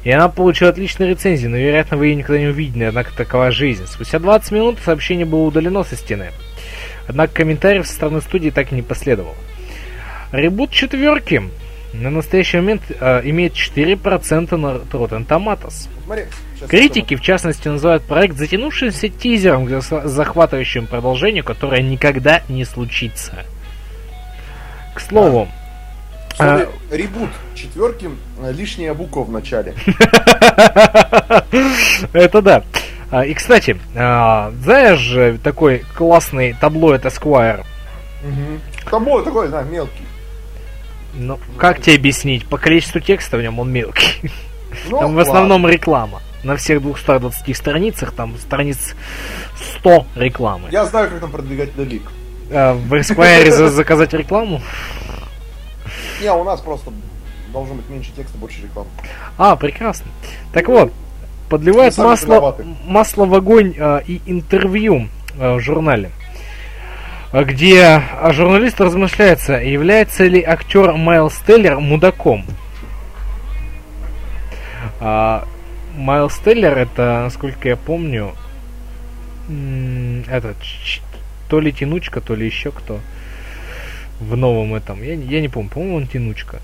[0.03, 3.87] И она получила отличные рецензии, но, вероятно, вы ее никогда не увидели, однако такова жизнь.
[3.87, 6.31] Спустя 20 минут сообщение было удалено со стены.
[7.07, 9.37] Однако комментариев со стороны студии так и не последовало.
[10.33, 11.43] Ребут четверки
[11.93, 15.89] на настоящий момент э, имеет 4% на Rotten Tomatoes.
[16.05, 16.24] Смотри.
[16.68, 23.44] Критики, в частности, называют проект затянувшимся тизером к захватывающему продолжению, которое никогда не случится.
[24.94, 25.48] К слову,
[26.34, 26.96] Смотри, А.
[26.96, 28.08] ребут четверки,
[28.42, 29.74] э, лишняя буква в начале.
[32.12, 32.62] это да.
[33.11, 37.64] А, И, кстати, а, знаешь же такой классный таблоид Esquire?
[38.88, 40.04] Тобой такой, да, мелкий.
[41.14, 42.46] Ну, как тебе объяснить?
[42.46, 44.30] По количеству текста в нем он мелкий.
[44.88, 46.22] Ну, Там в основном реклама.
[46.43, 48.95] На всех 220 страницах там страниц
[49.80, 50.68] 100 рекламы.
[50.70, 52.03] Я знаю, как там продвигать лик.
[52.51, 54.62] А, В Esquire за- заказать рекламу?
[56.22, 56.93] Не, у нас просто
[57.53, 58.88] должно быть меньше текста, больше рекламы.
[59.36, 60.07] А, прекрасно.
[60.53, 60.93] Так вот,
[61.49, 62.64] подливает масло, виноваты.
[62.86, 66.11] масло в огонь а, и интервью а, в журнале,
[67.32, 72.45] где журналист размышляется, является ли актер Майлз Теллер мудаком.
[75.01, 75.45] А,
[75.97, 78.34] Майлз Теллер это, насколько я помню,
[80.28, 80.57] этот,
[81.49, 83.01] то ли тянучка, то ли еще кто
[84.20, 85.03] в новом этом.
[85.03, 86.61] Я, не- я не помню, по-моему, он тянучка.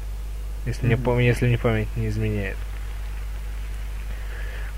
[0.67, 2.57] Если, мне, пом- если мне память не изменяет.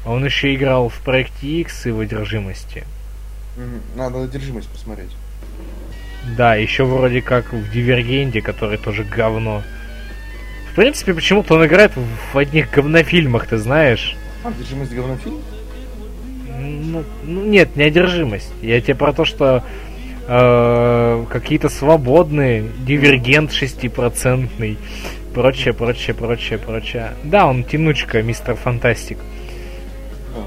[0.04, 2.84] А он еще играл в проекте X и в одержимости.
[3.96, 5.10] Надо одержимость посмотреть.
[6.36, 9.62] Да, еще вроде как в Дивергенте, который тоже говно.
[10.72, 11.92] В принципе, почему-то он играет
[12.32, 14.16] в одних говнофильмах, ты знаешь.
[14.44, 15.40] А, одержимость говнофильм?
[16.60, 18.52] Ну, ну, нет, не одержимость.
[18.62, 19.64] Я тебе про то, что
[20.26, 24.76] э, какие-то свободные, дивергент шестипроцентный,
[25.34, 27.12] прочее, прочее, прочее, прочее.
[27.24, 29.18] Да, он тянучка, мистер Фантастик.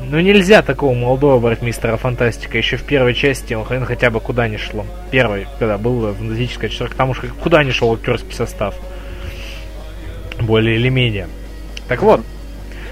[0.10, 2.58] Но нельзя такого молодого брать мистера Фантастика.
[2.58, 4.86] Еще в первой части он хрен хотя бы куда не шло.
[5.12, 8.76] Первый, когда был фантастическая четверка, там уж куда не шел актерский состав.
[10.39, 11.28] Более или менее.
[11.88, 12.22] Так вот,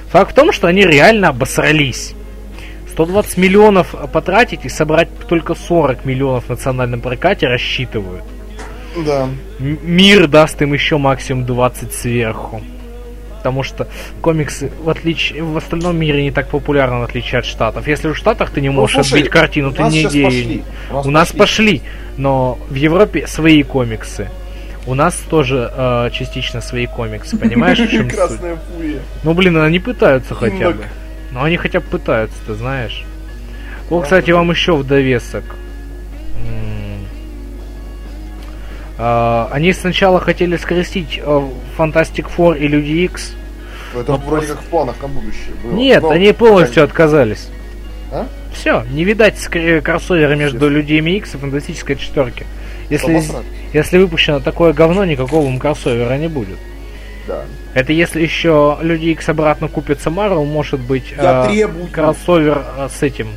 [0.10, 2.14] факт в том, что они реально обосрались.
[2.92, 8.24] 120 миллионов потратить и собрать только 40 миллионов в национальном прокате рассчитывают.
[9.06, 9.28] Да.
[9.60, 12.62] М- Мир даст им еще максимум 20 сверху.
[13.38, 13.88] Потому что
[14.22, 17.88] комиксы в отличие в остальном мире не так популярны, в отличие от Штатов.
[17.88, 20.14] Если в Штатах ты не можешь Ну, слушай, отбить картину, у ты нас не щас
[20.14, 20.24] гей.
[20.26, 20.64] пошли.
[20.92, 21.82] У нас пошли,
[22.18, 24.30] но в Европе свои комиксы.
[24.90, 28.10] У нас тоже э, частично свои комиксы, понимаешь, в чем?
[28.10, 29.02] Красная фурия.
[29.24, 30.84] Ну, блин, они пытаются хотя бы.
[31.32, 33.04] Ну, они хотя бы пытаются, ты знаешь.
[33.92, 35.44] Вот, кстати, вам еще в довесок.
[38.98, 43.34] А, Они сначала хотели скрестить Fantastic Four и Люди X.
[43.96, 45.72] Это Ну, вроде как в планах на будущее было.
[45.72, 47.48] Нет, Но- они полностью отказались.
[48.12, 48.28] А?
[48.54, 49.40] Все, не видать
[49.84, 52.48] кроссовера между Людьми X и Фантастической четверки.
[52.90, 53.22] Если,
[53.74, 56.58] если выпущено такое говно, никакого им кроссовера не будет.
[57.28, 57.44] Да.
[57.76, 61.88] Это если еще Люди X обратно купятся Marvel, может быть Я э, требую.
[61.88, 63.28] кроссовер э, с этим,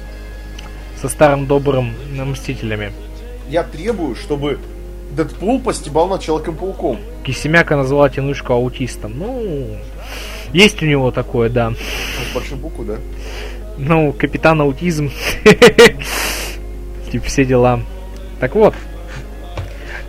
[1.00, 2.92] со старым добрым э, Мстителями.
[3.50, 4.58] Я требую, чтобы
[5.14, 6.98] Дэдпул постебал над Человеком-пауком.
[7.22, 9.18] Кисемяка назвала тянучку аутистом.
[9.18, 9.66] Ну,
[10.54, 11.72] есть у него такое, да.
[11.72, 12.94] С большой буквы, да?
[13.76, 15.10] Ну, капитан аутизм.
[17.12, 17.80] Типа все дела.
[18.40, 18.74] Так вот.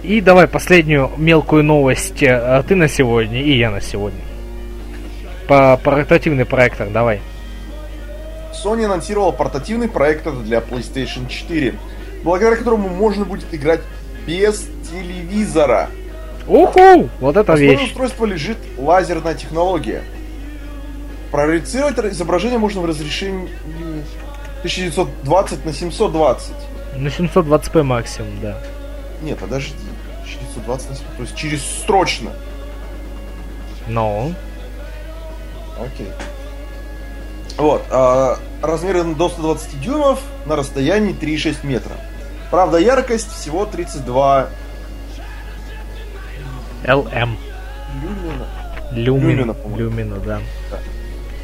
[0.03, 2.21] И давай последнюю мелкую новость.
[2.21, 4.19] э, Ты на сегодня и я на сегодня.
[5.47, 7.21] По портативный проектор, давай.
[8.53, 11.73] Sony анонсировала портативный проектор для PlayStation 4,
[12.23, 13.81] благодаря которому можно будет играть
[14.27, 15.89] без телевизора.
[16.47, 17.09] Уху!
[17.19, 17.87] Вот это В основе вещь.
[17.89, 20.03] устройства лежит лазерная технология.
[21.31, 23.47] Проецировать изображение можно в разрешении
[24.59, 26.51] 1920 на 720.
[26.97, 28.57] На 720p максимум, да.
[29.21, 29.73] Нет, подожди.
[30.65, 32.31] 920 на 700, то есть через строчно.
[33.87, 34.31] Но.
[35.79, 36.09] Окей.
[37.57, 37.83] Вот.
[37.91, 41.95] а, размеры до 120 дюймов на расстоянии 3,6 метра.
[42.49, 44.49] Правда, яркость всего 32
[46.83, 47.37] LM.
[48.01, 48.47] люмена.
[48.91, 49.37] Люмин.
[49.37, 49.55] Люмина.
[49.75, 50.39] Люмина, да.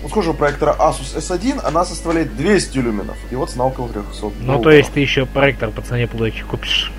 [0.04, 3.18] У схожего проектора Asus S1 она составляет 200 люменов.
[3.32, 6.92] И вот цена около 300 Ну, то есть ты еще проектор по цене плойки купишь.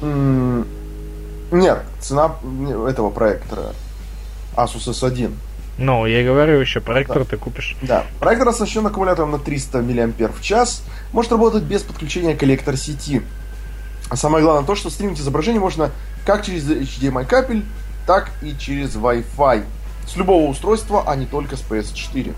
[0.00, 2.36] Нет, цена
[2.88, 3.74] этого проектора
[4.56, 5.32] Asus S1.
[5.76, 7.76] Ну, я и говорю еще, проектор ты купишь.
[7.82, 8.04] Да.
[8.20, 13.22] Проектор оснащен аккумулятором на 300 мАч в час, может работать без подключения коллектор сети.
[14.08, 15.90] А самое главное то, что стримить изображение можно
[16.24, 17.64] как через HDMI кабель,
[18.06, 19.64] так и через Wi-Fi.
[20.06, 22.34] С любого устройства, а не только с PS4.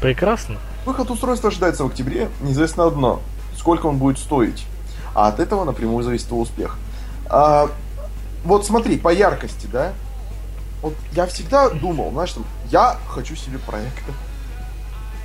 [0.00, 0.58] Прекрасно.
[0.84, 2.28] Выход устройства ожидается в октябре.
[2.42, 3.22] Неизвестно одно,
[3.56, 4.66] сколько он будет стоить.
[5.14, 6.76] А от этого напрямую зависит его успех.
[7.26, 7.68] А,
[8.44, 9.92] вот смотри, по яркости, да?
[10.80, 14.14] Вот я всегда думал, знаешь, там, я хочу себе проектор.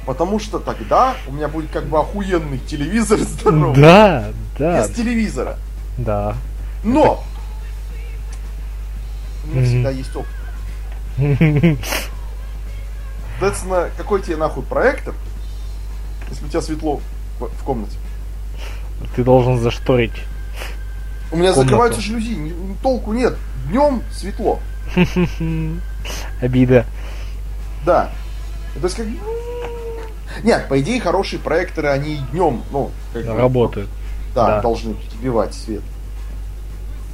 [0.05, 3.81] Потому что тогда у меня будет как бы охуенный телевизор здоровый.
[3.81, 4.25] Да,
[4.57, 5.57] да, Без телевизора.
[5.97, 6.35] да.
[6.83, 7.23] Но!
[9.45, 9.65] У меня Мгм.
[9.67, 11.77] всегда есть опыт.
[13.39, 15.13] Соответственно, какой тебе нахуй проектор,
[16.29, 16.99] если у тебя светло
[17.39, 17.97] в комнате?
[19.15, 20.13] Ты должен зашторить.
[21.31, 21.61] У меня Комнату.
[21.61, 23.35] закрываются жалюзи, толку нет.
[23.69, 24.59] Днем светло.
[26.41, 26.85] Обида.
[27.85, 28.09] Да.
[28.75, 29.05] То есть как...
[30.43, 33.89] Нет, по идее, хорошие проекторы, они и днем, ну, как Работают.
[34.35, 34.61] Да, да.
[34.61, 35.81] должны перебивать свет.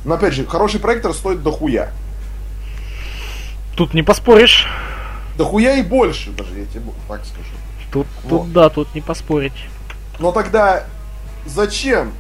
[0.04, 1.92] Но опять же, хороший проектор стоит дохуя.
[3.76, 4.68] Тут не поспоришь.
[5.38, 7.46] Дохуя и больше, даже я тебе так скажу.
[7.92, 8.42] Тут, Вот.
[8.44, 9.54] тут да, тут не поспорить.
[10.20, 10.84] Но тогда
[11.46, 12.14] зачем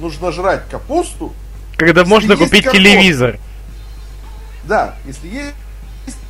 [0.00, 1.32] нужно жрать капусту?
[1.76, 2.76] Когда можно купить картошка.
[2.76, 3.38] телевизор.
[4.64, 5.54] Да, если есть,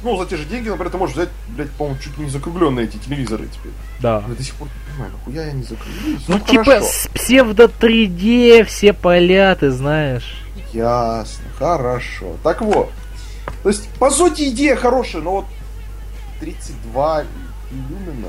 [0.03, 2.99] ну, за те же деньги, например, ты можешь взять, блядь, по-моему, чуть не закругленные эти
[2.99, 3.73] телевизоры теперь.
[4.01, 4.23] Да.
[4.29, 6.23] Я до сих пор не понимаю, нахуя я не закруглюсь?
[6.29, 10.45] Ну, типа, с псевдо 3D все поля, ты знаешь.
[10.73, 12.37] Ясно, хорошо.
[12.43, 12.91] Так вот.
[13.63, 15.47] То есть, по сути, идея хорошая, но вот
[16.41, 17.25] 32
[17.71, 18.29] люмена.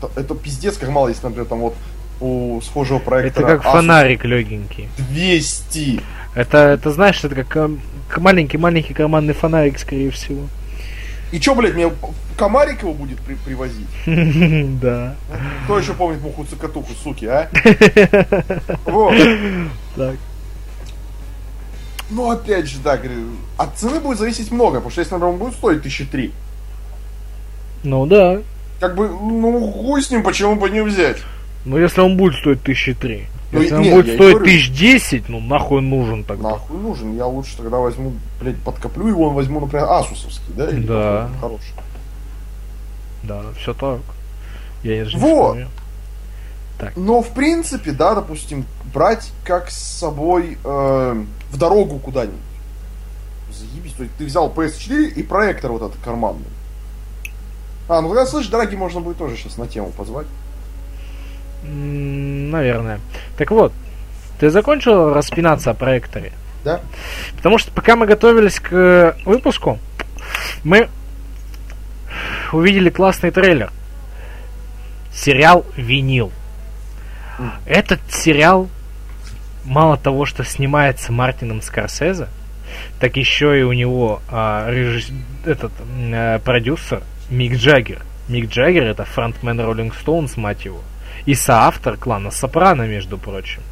[0.00, 1.74] Это- Это пиздец, как мало, если, например, там вот
[2.20, 4.88] у схожего Это проекта как фонарик легенький.
[5.10, 6.00] 200.
[6.34, 7.80] Это, это знаешь, это как эм,
[8.16, 10.42] маленький-маленький карманный фонарик, скорее всего.
[11.32, 11.90] И чё, блядь, мне
[12.36, 13.86] Комарик его будет при- привозить?
[14.80, 15.16] Да.
[15.64, 17.48] Кто еще помнит муху цокотуху, суки, а?
[18.86, 19.14] Вот.
[19.96, 20.14] Так.
[22.10, 23.26] Ну, опять же, да, говорю,
[23.58, 26.32] от цены будет зависеть много, потому что если, например, он будет стоить тысячи три,
[27.84, 28.38] Ну да.
[28.80, 31.18] Как бы, ну, хуй с ним, почему бы не взять?
[31.64, 33.26] Ну если он будет стоить тысячи три.
[33.50, 36.50] Ну, Если он нет, будет стоить тысяч десять, ну нахуй он нужен тогда.
[36.50, 40.70] Нахуй нужен, я лучше тогда возьму, блядь, подкоплю его, возьму, например, асусовский, да?
[40.70, 41.30] Или Да.
[41.40, 41.72] Хороший.
[43.22, 44.00] Да, все так.
[44.82, 45.50] Я даже не Вот.
[45.52, 45.68] спорю.
[46.94, 48.64] Но, в принципе, да, допустим,
[48.94, 52.38] брать как с собой э, в дорогу куда-нибудь.
[53.52, 56.44] Заебись, то есть ты взял PS4 и проектор вот этот карманный.
[57.88, 60.26] А, ну тогда, слышь, дорогие, можно будет тоже сейчас на тему позвать.
[61.62, 63.00] Наверное.
[63.36, 63.72] Так вот,
[64.38, 66.32] ты закончил распинаться о проекторе?
[66.64, 66.80] Да?
[67.36, 69.78] Потому что пока мы готовились к э, выпуску,
[70.64, 70.88] мы
[72.52, 73.72] увидели классный трейлер.
[75.12, 76.30] Сериал «Винил».
[77.66, 78.68] Этот сериал,
[79.64, 82.28] мало того, что снимается Мартином Скорсезе,
[83.00, 85.12] так еще и у него а, режисс-
[85.44, 88.02] этот э, продюсер Мик Джаггер.
[88.28, 90.80] Мик Джаггер это фронтмен Роллинг Стоунс, мать его.
[91.26, 93.62] И соавтор клана Сопрано, между прочим.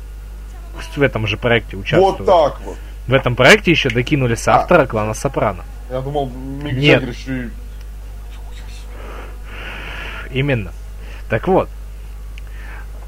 [0.94, 2.18] В этом же проекте участвует.
[2.20, 2.76] Вот так вот.
[3.06, 5.64] В этом проекте еще докинули соавтора клана Сопрано.
[5.90, 7.00] Я думал, Мик Нет.
[7.02, 7.50] Джаггер еще и-
[10.38, 10.72] Именно.
[11.30, 11.68] Так вот.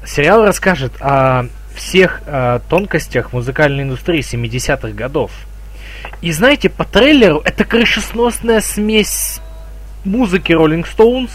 [0.05, 1.45] Сериал расскажет о
[1.75, 5.31] всех э, тонкостях музыкальной индустрии 70-х годов.
[6.21, 9.39] И знаете, по трейлеру это крышесносная смесь
[10.09, 11.31] музыки Rolling Stones,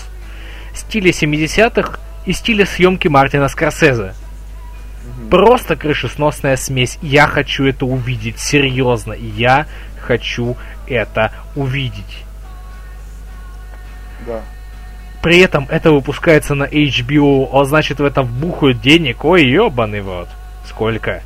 [0.75, 4.14] стиля 70-х и стиля съемки Мартина Скорсезе.
[5.31, 6.99] Просто крышесносная смесь.
[7.01, 9.12] Я хочу это увидеть, серьезно.
[9.12, 9.66] Я
[10.01, 10.57] хочу
[10.87, 12.25] это увидеть.
[14.27, 14.41] Да.
[15.22, 19.25] При этом это выпускается на HBO, а значит в это вбухают денег.
[19.25, 20.29] Ой, ебаный вот.
[20.68, 21.22] Сколько?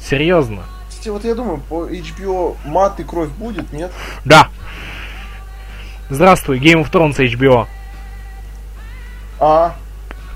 [0.00, 0.62] Серьезно?
[0.88, 3.90] Кстати, вот я думаю, по HBO мат и кровь будет, нет?
[4.24, 4.48] Да.
[6.16, 7.66] Здравствуй, Game of Thrones HBO.
[9.40, 9.74] А,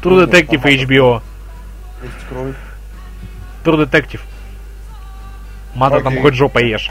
[0.02, 0.62] True Нет, Detective.
[0.62, 1.22] HBO.
[2.02, 2.54] есть кровь.
[3.62, 4.20] True Detective.
[5.74, 6.88] Мата там хоть жопа ешь.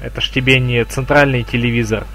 [0.00, 2.06] Это ж тебе не центральный телевизор.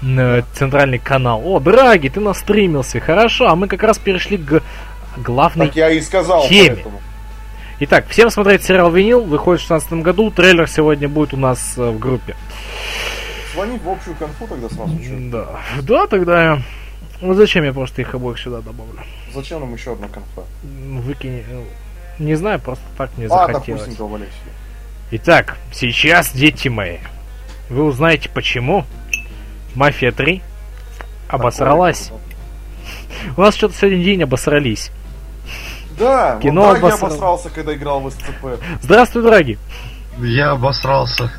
[0.00, 1.42] Н- Центральный канал.
[1.44, 3.00] О, Драги, ты настримился.
[3.00, 4.62] Хорошо, а мы как раз перешли к
[5.18, 6.70] главной Так я и сказал теме.
[6.76, 7.02] поэтому.
[7.80, 11.90] Итак, всем смотреть сериал «Винил», выходит в 2016 году, трейлер сегодня будет у нас э,
[11.90, 12.34] в группе.
[13.52, 14.98] Звони в общую конфу тогда сразу.
[14.98, 15.16] чё?
[15.30, 15.60] Да.
[15.82, 16.62] Да, тогда я...
[17.20, 19.00] Ну зачем я просто их обоих сюда добавлю?
[19.34, 20.42] Зачем нам еще одна конфа?
[20.62, 21.44] Выкини...
[21.50, 21.64] ну,
[22.18, 23.82] Не знаю, просто так мне А, захотелось.
[23.82, 24.52] допустим, себе.
[25.12, 26.98] Итак, сейчас, дети мои,
[27.68, 28.84] вы узнаете, почему
[29.74, 30.42] Мафия 3
[31.28, 32.10] обосралась.
[33.36, 34.90] У нас что-то сегодня день обосрались.
[35.98, 37.08] Да, Кино вот Драги обосрал.
[37.10, 38.60] обосрался, когда играл в СЦП.
[38.80, 39.58] Здравствуй, драги.
[40.18, 41.30] Я обосрался.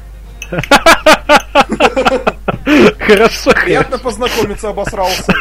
[2.99, 3.51] Хорошо.
[3.51, 5.33] Приятно познакомиться, обосрался.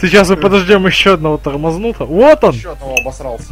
[0.00, 2.04] Сейчас мы подождем еще одного тормознута.
[2.04, 3.48] Вот он, Еще одного обосрался.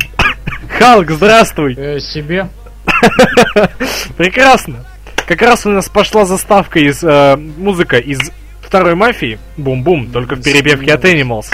[0.79, 1.75] Халк, здравствуй.
[1.77, 2.49] Э, себе.
[4.17, 4.85] Прекрасно.
[5.27, 8.19] Как раз у нас пошла заставка из э, музыка из
[8.61, 9.39] второй мафии.
[9.57, 11.47] Бум-бум, только в перебивке от Animals.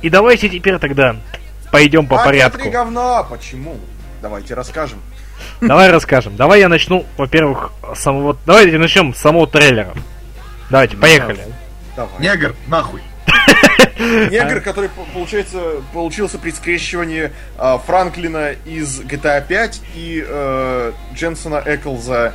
[0.00, 1.16] И давайте теперь тогда
[1.70, 2.60] пойдем по А, порядку.
[2.60, 3.22] Три говна.
[3.24, 3.76] Почему?
[4.20, 4.98] Давайте расскажем.
[5.62, 6.36] Давай расскажем.
[6.36, 8.36] Давай я начну, во-первых, с самого.
[8.44, 9.94] Давайте начнем с самого трейлера.
[10.70, 11.38] Давайте, поехали.
[11.96, 12.10] Давай.
[12.18, 13.00] Негр, нахуй.
[13.98, 15.60] Негр, который, по- получается,
[15.92, 22.34] получился при скрещивании а, Франклина из GTA 5 и э, Дженсона Эклза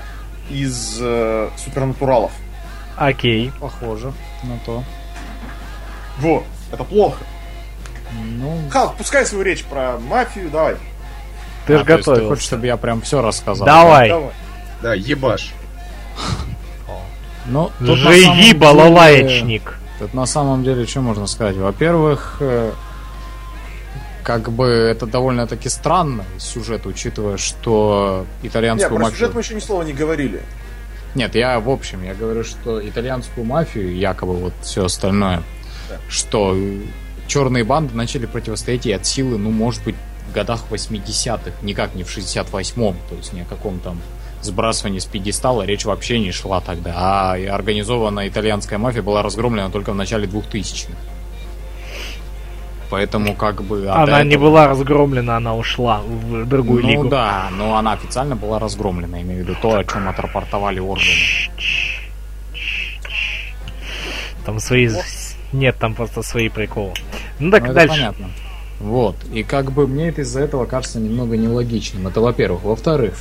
[0.50, 2.32] из э, Супернатуралов.
[2.96, 3.52] Окей.
[3.60, 4.14] Похоже
[4.44, 4.84] на то.
[6.20, 7.24] Во, это плохо.
[8.24, 10.76] Ну, Халк, пускай свою речь про мафию, давай.
[11.68, 12.30] Ты а, же то есть ты готовил.
[12.30, 13.66] хочешь, чтобы я прям все рассказал?
[13.66, 14.10] Давай.
[14.10, 14.32] Давай.
[14.82, 15.54] Да, ебаш.
[17.46, 19.78] Ну, деле- балалаечник.
[20.00, 21.56] Тут на самом деле, что можно сказать?
[21.56, 22.72] Во-первых, э,
[24.24, 29.18] как бы это довольно-таки странно сюжет, учитывая, что Нет, итальянскую про мафию...
[29.18, 30.42] сюжет мы еще ни слова не говорили.
[31.16, 35.42] Нет, я в общем, я говорю, что итальянскую мафию, якобы вот все остальное,
[35.90, 35.96] Да.
[36.10, 36.82] что э,
[37.26, 39.96] черные банды начали противостоять ей от силы, ну, может быть,
[40.28, 44.00] в годах 80-х, никак не в 68-м, то есть ни о каком там
[44.42, 49.92] сбрасывании с пьедестала речь вообще не шла тогда, а организованная итальянская мафия была разгромлена только
[49.94, 50.92] в начале 2000-х.
[52.90, 53.86] Поэтому как бы...
[53.90, 57.10] а Она не этого- была разгромлена, она ушла в другую ну лигу.
[57.10, 61.10] да, но она официально была разгромлена, имею в виду то, о чем отрапортовали органы.
[64.46, 64.90] Там свои...
[65.52, 66.94] Нет, там просто свои приколы.
[67.40, 67.96] Ну так, Ну, дальше.
[67.96, 68.30] понятно.
[68.80, 69.16] Вот.
[69.34, 72.08] И как бы мне это из-за этого кажется немного нелогичным.
[72.08, 72.64] Это во-первых.
[72.64, 73.16] Во-вторых,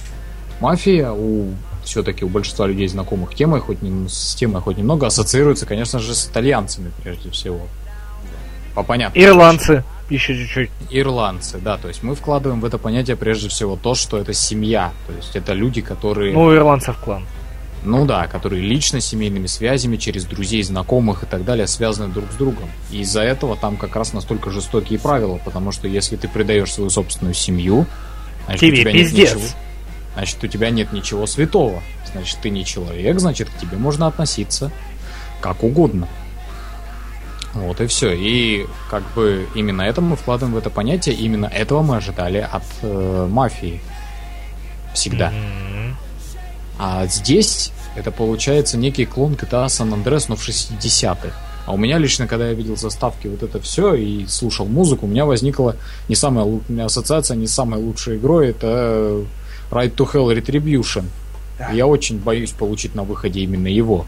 [0.61, 1.51] мафия у
[1.87, 6.15] все-таки у большинства людей знакомых темой, хоть не, с темой хоть немного, ассоциируется, конечно же,
[6.15, 7.61] с итальянцами прежде всего.
[8.75, 9.85] По понятным Ирландцы.
[10.11, 10.71] Еще чуть-чуть.
[10.91, 14.93] Ирландцы, да, то есть мы вкладываем в это понятие прежде всего то, что это семья,
[15.07, 17.25] то есть это люди, которые, ну, Ну, у ирландцев клан.
[18.05, 22.69] Да, которые лично семейными связями, через друзей, знакомых и так далее связаны друг с другом.
[22.91, 26.91] И из-за этого там как раз настолько жестокие правила, потому что если ты предаешь свою
[26.91, 27.87] собственную семью,
[28.47, 29.35] значит, у Тебе тебя нет пиздец.
[29.35, 29.49] ничего-
[30.15, 31.83] значит, у тебя нет ничего святого,
[32.13, 34.71] значит, ты не человек, значит, к тебе можно относиться
[35.41, 36.09] как угодно.
[37.55, 38.13] Вот и все.
[38.15, 42.65] И как бы именно это мы вкладываем в это понятие, именно этого мы ожидали от
[42.83, 43.81] э, мафии.
[44.93, 45.31] Всегда.
[45.33, 45.97] М.
[46.79, 51.31] А здесь это получается некий клон GTA San Andreas, но в 60-х.
[51.67, 55.09] А у меня лично, когда я видел заставки вот это все и слушал музыку, у
[55.09, 55.77] меня возникла
[56.09, 59.25] не самая у меня ассоциация не самой лучшей игрой, это
[59.71, 61.07] Ride to Hell Retribution.
[61.59, 61.71] Да.
[61.71, 64.07] Я очень боюсь получить на выходе именно его.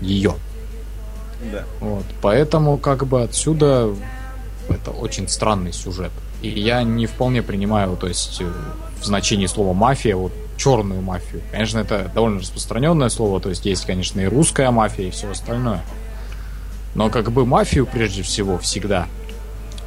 [0.00, 0.34] Ее.
[1.50, 1.64] Да.
[1.80, 2.04] Вот.
[2.20, 3.92] Поэтому как бы отсюда
[4.68, 6.12] это очень странный сюжет.
[6.40, 8.52] И я не вполне принимаю, то есть э,
[9.00, 11.42] в значении слова мафия, вот черную мафию.
[11.50, 15.82] Конечно, это довольно распространенное слово, то есть есть, конечно, и русская мафия, и все остальное.
[16.94, 19.06] Но как бы мафию прежде всего всегда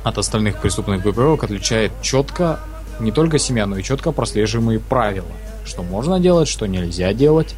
[0.04, 2.60] от остальных преступных группировок отличает четко
[3.00, 5.28] не только семья, но и четко прослеживаемые правила.
[5.66, 7.56] Что можно делать, что нельзя делать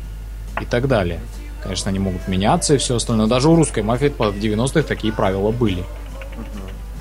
[0.62, 1.20] и так далее.
[1.62, 3.28] Конечно, они могут меняться и все остальное.
[3.28, 5.84] Даже у русской мафии в 90-х такие правила были.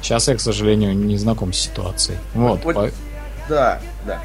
[0.02, 2.18] Сейчас я, к сожалению, не знаком с ситуацией.
[2.34, 2.74] Вот, Вот.
[2.74, 2.90] по-
[3.48, 4.20] Да, да.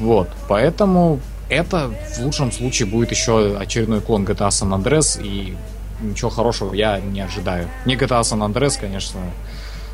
[0.00, 0.28] Вот.
[0.48, 5.56] Поэтому это в лучшем случае будет еще очередной клон GTA San Andreas, и
[6.00, 7.68] ничего хорошего я не ожидаю.
[7.86, 9.20] Не GTA San Andreas, конечно,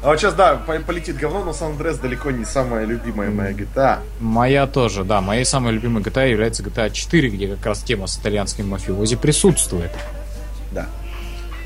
[0.03, 4.01] А вот сейчас, да, по- полетит говно, но Сан-Андрес далеко не самая любимая моя GTA.
[4.21, 5.21] Моя тоже, да.
[5.21, 9.91] Моей самой любимой GTA является GTA 4, где как раз тема с итальянским мафиози присутствует.
[10.71, 10.87] Да.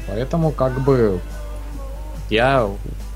[0.07, 1.21] Поэтому как бы
[2.31, 2.69] я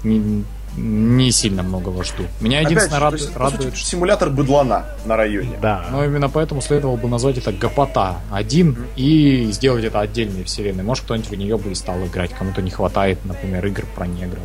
[0.03, 0.45] не,
[0.77, 2.25] не сильно многого жду.
[2.41, 3.87] Меня Опять единственное же, рад- есть, радует, сути, что...
[3.91, 5.57] симулятор быдлана на районе.
[5.61, 5.85] Да.
[5.91, 10.83] Но именно поэтому следовало бы назвать это Гопота 1 и сделать это отдельной вселенной.
[10.83, 12.33] Может, кто-нибудь в нее бы и стал играть.
[12.33, 14.45] Кому-то не хватает, например, игр про негров.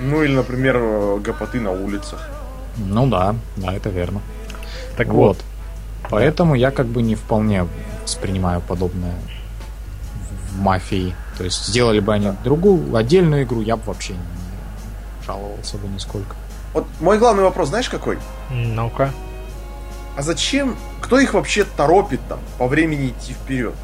[0.00, 2.28] Ну или, например, э, гопоты на улицах.
[2.76, 4.20] Ну да, да, это верно.
[4.96, 5.36] Так Вот.
[5.38, 5.44] вот.
[6.10, 7.66] Поэтому я как бы не вполне
[8.02, 9.14] воспринимаю подобное
[10.50, 11.14] в мафии.
[11.38, 14.18] То есть сделали бы они другую, отдельную игру, я бы вообще не
[15.24, 16.36] жаловался бы нисколько.
[16.72, 18.18] Вот мой главный вопрос, знаешь какой?
[18.50, 19.12] Ну-ка.
[20.16, 23.74] А зачем, кто их вообще торопит там по времени идти вперед?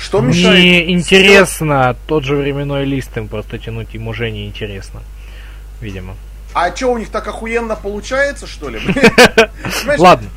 [0.00, 0.58] Что мешает?
[0.58, 5.00] Мне интересно тот же временной лист им просто тянуть, им уже не интересно.
[5.80, 6.14] Видимо.
[6.54, 8.80] А что у них так охуенно получается, что ли?
[9.98, 10.28] Ладно.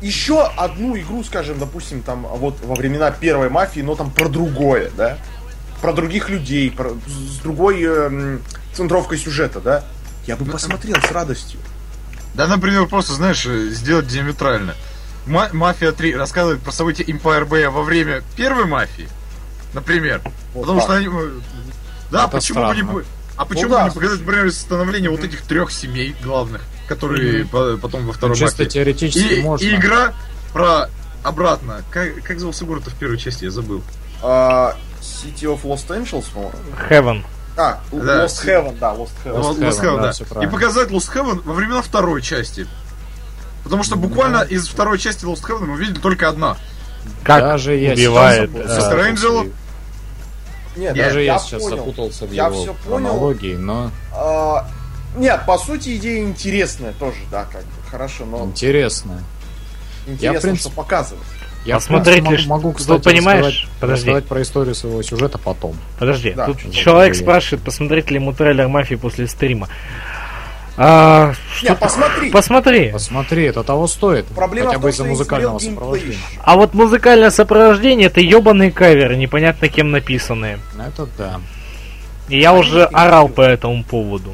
[0.00, 4.90] еще одну игру, скажем, допустим, там вот во времена первой мафии, но там про другое,
[4.96, 5.18] да?
[5.80, 9.84] Про других людей, про- с другой эм, центровкой сюжета, да?
[10.26, 11.60] Я бы посмотрел с радостью.
[12.34, 14.74] Да, например, просто, знаешь, э, сделать диаметрально.
[15.26, 19.08] Ма- Мафия 3 рассказывает про события Empire Bay во время первой мафии,
[19.74, 20.20] например.
[20.54, 20.88] Вот потому так.
[20.88, 21.06] что они...
[21.06, 21.30] э,
[22.10, 22.82] Да, Это почему бы не...
[22.82, 23.04] странно.
[23.36, 23.78] А почему да.
[23.84, 28.36] бы не показать, например, становление вот этих трех семей главных, которые по- потом во второй
[28.36, 28.72] Чисто мафии.
[28.72, 29.64] теоретически И, можно.
[29.64, 30.12] и игра
[30.52, 30.88] про
[31.22, 31.82] обратно.
[31.90, 33.82] Как, как звался город в первой части, я забыл.
[34.22, 34.76] А,
[35.22, 36.52] City of Lost Angels, по-моему.
[36.88, 37.24] Heaven.
[37.56, 38.24] А, Да.
[38.24, 39.40] Lost Heaven, да, Lost Heaven.
[39.40, 40.44] Lost Lost Heaven, Heaven, да, да.
[40.44, 42.66] И показать Lost Heaven во времена второй части.
[43.64, 46.56] Потому что буквально из второй части Lost Heaven мы видели только одна.
[47.24, 48.50] Как Даже я убивает...
[48.54, 49.52] э, Angel?
[50.74, 51.76] в- Нет, Даже я, я сейчас понял.
[51.78, 53.08] запутался в Я его всё понял.
[53.08, 54.68] хронологии, но А,
[55.16, 59.22] нет, по сути, идея интересная тоже, да, как бы, хорошо, но интересно.
[60.06, 61.24] интересно, принципе, что показывать.
[61.68, 64.06] Я Посмотреть в принципе, лишь- могу, ну, кстати, понимаешь, рассказать, подожди.
[64.10, 65.76] рассказать про историю своего сюжета потом.
[65.98, 67.22] Подожди, Да, тут человек такое?
[67.24, 69.68] спрашивает, посмотреть ли ему трейлер мафии после стрима.
[70.78, 72.30] А, Нет, посмотри.
[72.30, 72.90] Посмотри.
[72.90, 74.24] Посмотри, это того стоит.
[74.28, 76.18] Проблема Хотя бы из-за я музыкального геймплей сопровождения.
[76.42, 80.60] А вот музыкальное сопровождение это ебаные каверы, непонятно кем написанные.
[80.78, 81.40] Это да.
[82.30, 84.32] И я уже орал по этому поводу.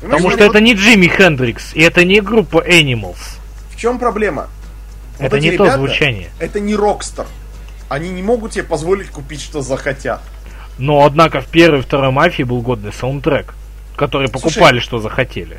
[0.00, 3.38] Понимаешь, Потому что вот это не Джимми Хендрикс, и это не группа Animals.
[3.70, 4.48] В чем проблема?
[5.18, 6.30] Вот Это не то ребята, звучание.
[6.38, 7.26] Это не Rockstar.
[7.88, 10.20] Они не могут себе позволить купить, что захотят.
[10.78, 13.54] Но, однако, в первой и второй мафии был годный саундтрек,
[13.96, 15.58] который покупали, что захотели.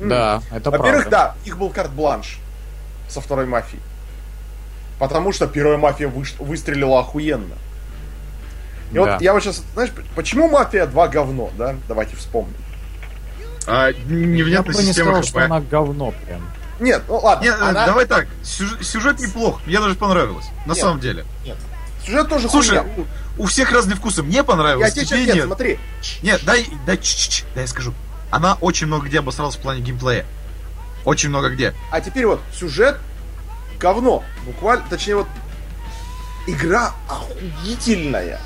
[0.00, 1.10] Да, это Во-первых, правда.
[1.10, 2.38] да, их был карт-бланш
[3.08, 3.82] со второй мафией.
[4.98, 7.54] Потому что первая мафия выш- выстрелила охуенно.
[8.90, 9.00] И Да.
[9.14, 11.74] вот я вот сейчас, знаешь, почему мафия 2 говно, да?
[11.88, 12.54] Давайте вспомним.
[13.66, 15.28] А, Я невнятная бы не система сказал, ХП.
[15.28, 16.40] что она говно прям.
[16.80, 20.78] Нет, ну ладно, Нет, она- давай так, сюжет, сюжет неплох, мне даже понравилось, на Нет.
[20.78, 21.24] самом деле.
[22.04, 23.06] сюжет тоже Слушай, хуйня.
[23.36, 25.44] у, у всех разные вкусы, мне Я понравилось, тебе тебе сейчас, нет, нет.
[25.46, 25.78] смотри,
[26.22, 27.92] Нет, дай, дай, ч-ч-ч, дай я скажу.
[28.30, 30.24] Она очень много где обосралась в плане геймплея.
[31.04, 31.74] Очень много где.
[31.90, 32.98] а теперь вот сюжет
[33.80, 34.22] говно.
[34.44, 35.26] Буквально, точнее вот,
[36.46, 38.40] игра охуительная.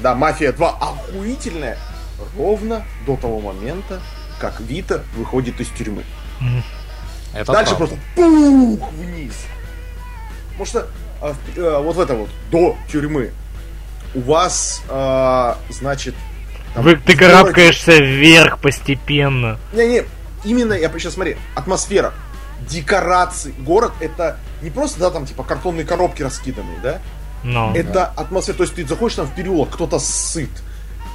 [0.00, 1.76] Да, Мафия 2 охуительная.
[2.36, 4.00] Ровно до того момента,
[4.40, 6.04] как Вита выходит из тюрьмы.
[7.34, 7.96] Это Дальше правда.
[7.96, 9.34] просто пух вниз.
[10.50, 10.88] Потому что
[11.20, 13.32] а, э, вот в это вот, до тюрьмы,
[14.14, 16.14] у вас, а, значит...
[16.74, 19.58] там Вы, ты городе- карабкаешься вверх постепенно.
[19.72, 20.04] Не-не,
[20.44, 22.12] именно, я сейчас смотри, атмосфера,
[22.68, 26.98] декорации, город это не просто, да, там, типа, картонные коробки раскиданные, да?
[27.42, 27.72] Но.
[27.74, 30.50] Это атмосфера, то есть ты заходишь там в переулок, кто-то сыт.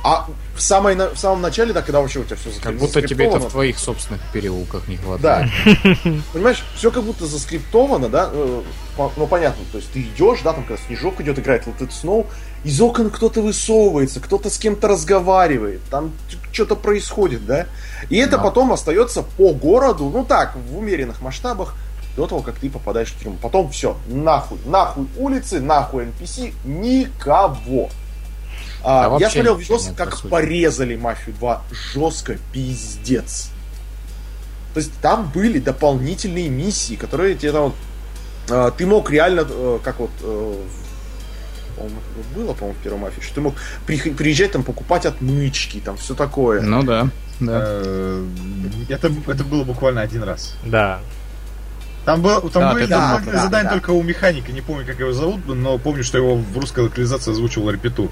[0.07, 3.25] А в, самой, в самом начале, да, когда вообще у тебя все Как будто тебе
[3.25, 5.01] это в твоих собственных переулках не Да.
[5.03, 5.49] хватает.
[6.33, 8.29] Понимаешь, все как будто заскриптовано, да?
[8.31, 8.61] э,
[9.17, 12.27] Ну, понятно, то есть ты идешь, да, там, когда снежок идет, играет вот этот сноу,
[12.63, 16.11] из окон кто-то высовывается, кто-то с кем-то разговаривает, там
[16.51, 17.65] что-то происходит, да?
[18.11, 18.43] И это Да.
[18.43, 21.73] потом остается по городу, ну так, в умеренных масштабах,
[22.15, 23.37] до того, как ты попадаешь в тюрьму.
[23.41, 27.89] Потом все, нахуй, нахуй улицы, нахуй NPC, никого.
[28.87, 30.27] А, Да я смотрел видос, нет, по как сути.
[30.31, 31.61] порезали Мафию 2
[31.93, 33.49] жестко, пиздец.
[34.73, 37.75] То есть там были дополнительные миссии, которые тебе там вот,
[38.49, 42.99] а, ты мог реально, э, как вот, э, в- по-моему, это было, по-моему, в первой
[42.99, 43.55] мафии, что ты мог
[43.85, 46.61] приезжать там покупать отмычки, там все такое.
[46.61, 47.07] Ну да,
[47.39, 47.61] да.
[47.65, 48.25] Э,
[48.89, 50.55] Это, это было буквально один раз.
[50.63, 50.99] Да.
[52.05, 53.75] Там, был, там Да, были дополнительные да, задания да.
[53.75, 57.31] только у механика, не помню, как его зовут, но помню, что его в русской локализации
[57.31, 58.11] озвучивал Репетур.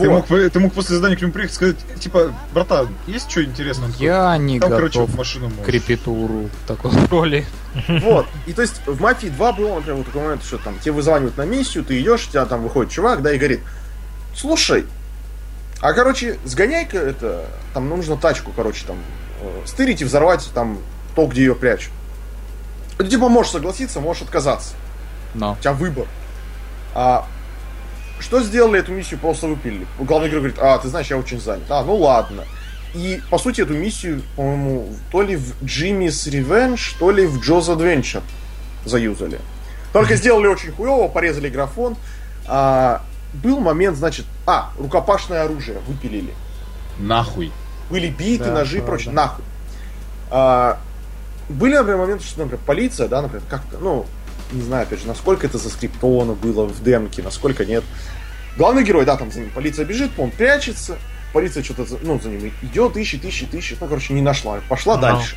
[0.00, 0.28] Ты, Вот.
[0.28, 3.90] мог, ты мог после задания к нему приехать и сказать, типа, братан, есть что интересное?
[3.98, 5.64] Я не Там, короче, готов в машину можешь.
[5.64, 7.46] к репетуру такой роли.
[8.02, 8.26] Вот.
[8.46, 11.36] И то есть в мафии 2 было, например, вот такой момент, что там тебе вызванивают
[11.36, 13.60] на миссию, ты идешь, у тебя там выходит чувак, да, и говорит,
[14.34, 14.84] слушай,
[15.80, 18.96] а короче, сгоняй-ка это, там нужно тачку, короче, там,
[19.42, 20.78] э, стырить и взорвать там
[21.14, 21.92] то, где ее прячут.
[22.98, 24.74] Ты типа можешь согласиться, можешь отказаться.
[25.34, 25.52] Но.
[25.52, 26.06] У тебя выбор.
[26.94, 27.26] А
[28.20, 29.86] что сделали эту миссию, просто выпилили.
[29.98, 31.64] Главный герой говорит, а, ты знаешь, я очень занят.
[31.68, 32.44] А, ну ладно.
[32.94, 37.74] И, по сути, эту миссию, по-моему, то ли в Jimmy's Revenge, то ли в Joe's
[37.76, 38.22] Adventure
[38.84, 39.40] заюзали.
[39.92, 41.96] Только сделали очень хуево, порезали графон.
[42.46, 43.02] А,
[43.32, 46.34] был момент, значит, а, рукопашное оружие выпилили.
[46.98, 47.50] Нахуй.
[47.90, 48.86] Были биты, Да, ножи и правда.
[48.90, 49.12] прочее.
[49.12, 49.44] Нахуй.
[50.30, 50.78] А,
[51.48, 54.06] были, например, моменты, что, например, полиция, да, например, как-то, ну,
[54.54, 57.84] не знаю, опять же, насколько это заскриптовано было в демке, насколько нет.
[58.56, 60.96] Главный герой, да, там за ним полиция бежит, он прячется,
[61.32, 64.94] полиция что-то, за- ну, за ним идет, ищет, ищет, ищет, ну, короче, не нашла, пошла
[64.96, 65.02] Ну.
[65.02, 65.36] дальше.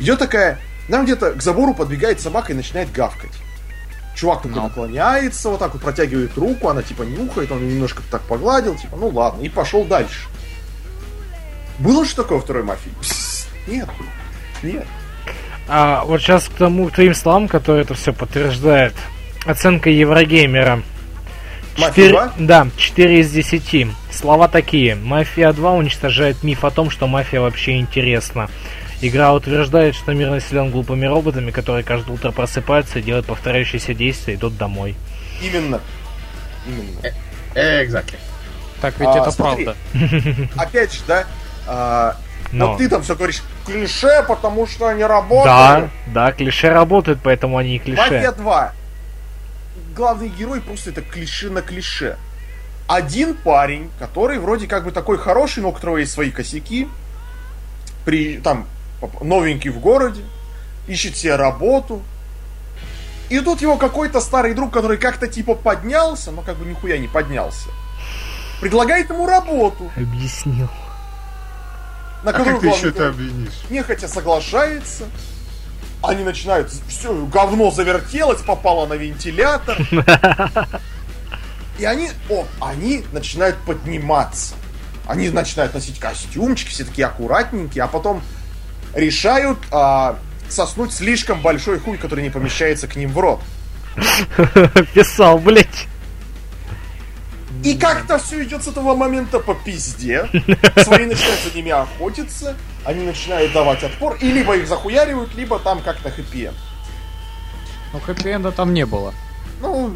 [0.00, 3.30] Идет такая, нам где-то к забору подбегает собака и начинает гавкать.
[4.16, 4.64] Чувак только Ну.
[4.64, 9.08] наклоняется, вот так вот протягивает руку, она типа нюхает, он немножко так погладил, типа, ну
[9.08, 10.26] ладно, и пошел дальше.
[11.78, 12.90] Было что такое второй мафии?
[13.00, 13.88] Пс, Нет.
[14.62, 14.86] Нет.
[15.72, 18.92] А вот сейчас к тому к твоим словам, которые это все подтверждает.
[19.46, 20.82] Оценка Еврогеймера.
[21.78, 22.32] Мафия 4, 2?
[22.40, 23.86] да, 4 из 10.
[24.10, 24.96] Слова такие.
[24.96, 28.50] Мафия 2 уничтожает миф о том, что мафия вообще интересна.
[29.00, 34.34] Игра утверждает, что мир населен глупыми роботами, которые каждое утро просыпаются и делают повторяющиеся действия
[34.34, 34.96] и идут домой.
[35.40, 35.80] Именно.
[36.66, 37.14] Именно.
[37.54, 38.16] Э, Exactly.
[38.82, 39.64] Так ведь А, это смотри.
[39.64, 40.48] правда.
[40.56, 41.24] Опять же, да,
[41.66, 42.16] а,
[42.52, 42.68] Но.
[42.70, 45.90] вот ты там все говоришь, клише, потому что они Да, работают.
[46.08, 48.00] да, клише работают, поэтому они и клише.
[48.00, 48.72] Мафия 2.
[49.94, 52.16] Главный герой просто это клише на клише.
[52.88, 56.88] Один парень, который вроде как бы такой хороший, но у которого есть свои косяки,
[58.04, 58.66] при, там,
[59.20, 60.22] новенький в городе,
[60.88, 62.02] ищет себе работу.
[63.28, 67.06] И тут его какой-то старый друг, который как-то типа поднялся, но как бы нихуя не
[67.06, 67.68] поднялся,
[68.60, 70.68] предлагает ему работу, Объяснил.
[72.22, 73.52] На А как ты еще это обвинишь?
[73.70, 75.04] нехотя соглашается.
[76.02, 79.76] Они начинают, все, говно завертелось, попало на вентилятор.
[81.78, 84.54] И они, о, они начинают подниматься.
[85.06, 88.22] Они начинают носить костюмчики, все такие аккуратненькие, а потом
[88.94, 90.18] решают а,
[90.48, 93.40] соснуть слишком большой хуй, который не помещается к ним в рот.
[94.94, 95.88] Писал, блять.
[97.64, 100.26] И как-то все идет с этого момента по пизде.
[100.82, 105.80] Свои начинают за ними охотиться, они начинают давать отпор, и либо их захуяривают, либо там
[105.82, 106.50] как-то хэппи
[107.92, 109.12] Но хэппи-энда там не было.
[109.60, 109.94] Ну,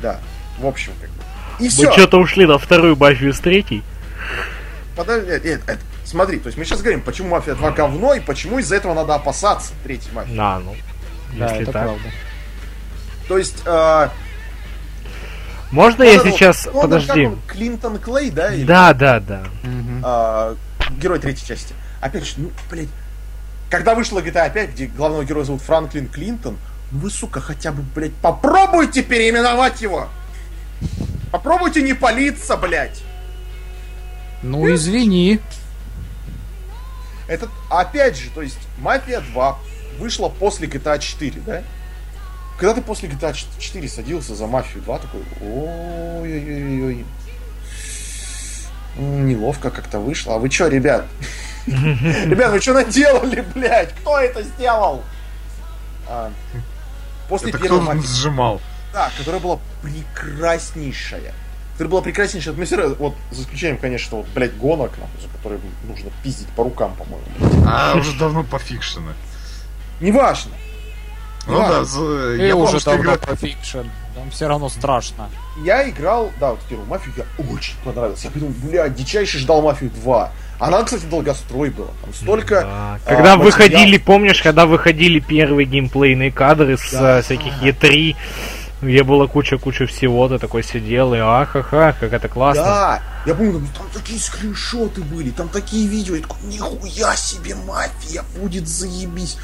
[0.00, 0.20] да,
[0.58, 1.22] в общем, как бы.
[1.58, 1.90] И Мы все.
[1.92, 3.82] что-то ушли на вторую мафию с третьей.
[4.94, 8.20] Подожди, нет, нет, это- смотри, то есть мы сейчас говорим, почему мафия 2 говно, и
[8.20, 10.32] почему из-за этого надо опасаться третьей мафии.
[10.32, 10.76] На, ну.
[11.38, 11.82] Да, Если это так.
[11.84, 12.08] правда.
[13.28, 14.08] То есть, э,
[15.76, 16.66] Можно я он- сейчас...
[16.66, 17.26] он, как Подожди.
[17.26, 18.52] он, Клинтон Клей, да?
[18.54, 19.42] или, Да, да, да.
[19.62, 20.02] Мгм.
[20.04, 20.54] э,
[20.98, 21.74] герой третьей части.
[22.00, 22.88] Опять же, ну, блядь,
[23.68, 26.56] когда вышла GTA 5, где главного героя зовут Франклин Клинтон,
[26.90, 30.08] ну вы, сука, хотя бы, блядь, попробуйте переименовать его!
[31.30, 33.02] Попробуйте не палиться, блядь!
[34.42, 35.40] Ну извини.
[37.28, 39.58] Это, опять же, то есть, Мафия 2
[39.98, 41.62] вышла после GTA 4, да?
[42.58, 47.04] Когда ты после GTA 4 садился за Мафию 2, такой, ой-ой-ой-ой.
[48.96, 50.36] Неловко как-то вышло.
[50.36, 51.04] А вы чё, ребят?
[51.66, 53.92] Ребят, вы что наделали, блядь?
[54.00, 55.02] Кто это сделал?
[56.08, 56.30] А,
[57.28, 58.60] После кто Мафии сжимал?
[58.92, 61.34] да, которая была прекраснейшая.
[61.72, 66.48] Которая была прекраснейшая атмосфера, вот за исключением, конечно, вот, блядь, гонок, за которые нужно пиздить
[66.50, 67.26] по рукам, по-моему.
[67.68, 69.12] А, уже давно пофикшено.
[70.00, 70.52] Неважно.
[71.46, 73.16] Ну да, за- И я уже давно игра...
[73.16, 73.78] по фикшн.
[74.14, 75.28] Там все равно страшно.
[75.64, 78.24] Я играл, да, вот первую мафию, я очень понравился.
[78.26, 80.32] Я подумал, бля, дичайше ждал мафию 2.
[80.58, 81.88] Она, кстати, долгострой была.
[82.02, 82.62] Там столько.
[82.62, 82.66] Да.
[82.66, 87.18] а, Когда материал- выходили, помнишь, когда выходили первые геймплейные кадры с Да.
[87.18, 88.16] э, всяких E3,
[88.82, 92.62] Где было куча-куча всего, ты такой сидел и ахаха, как это классно.
[92.62, 97.54] Да, я помню, там, там такие скриншоты были, там такие видео, я такой, нихуя себе,
[97.54, 99.38] мафия, будет заебись.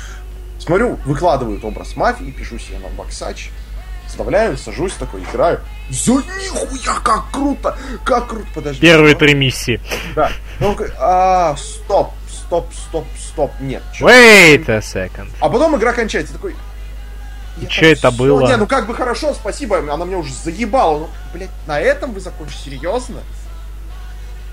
[0.64, 3.50] Смотрю, выкладывают образ мафии, пишу себе на боксач,
[4.06, 5.60] вставляю, сажусь такой, играю.
[5.90, 8.80] За нихуя, как круто, как круто, подожди.
[8.80, 9.20] Первые что?
[9.26, 9.80] три миссии.
[10.14, 10.30] Да.
[10.60, 13.82] Такой, а, стоп, стоп, стоп, стоп, нет.
[13.92, 14.06] чё?
[14.06, 15.28] Wait a second.
[15.40, 16.54] А потом игра кончается, такой...
[17.60, 18.46] И там это всё- было?
[18.46, 21.00] Не, ну как бы хорошо, спасибо, она меня уже заебала.
[21.00, 23.20] Ну, блядь, на этом вы закончите, серьезно?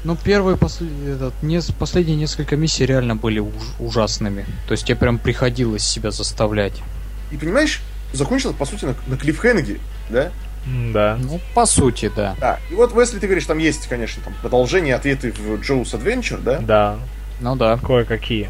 [0.04, 0.88] Ну, первые после...
[1.14, 4.46] этот, нес- последние несколько миссий реально были уж- ужасными.
[4.68, 6.74] То есть тебе прям приходилось себя заставлять.
[7.32, 7.82] И понимаешь,
[8.14, 9.80] закончилось, по сути, на, на клиффхенге,
[10.10, 10.32] да?
[10.94, 11.18] Да.
[11.22, 12.36] Ну, по сути, да.
[12.40, 12.60] Да.
[12.70, 16.60] И вот, если ты говоришь, там есть, конечно, там продолжение, ответы в Joe's Adventure, да?
[16.60, 17.00] Да.
[17.42, 17.78] Ну да.
[17.78, 18.50] Кое-какие.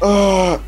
[0.00, 0.60] А,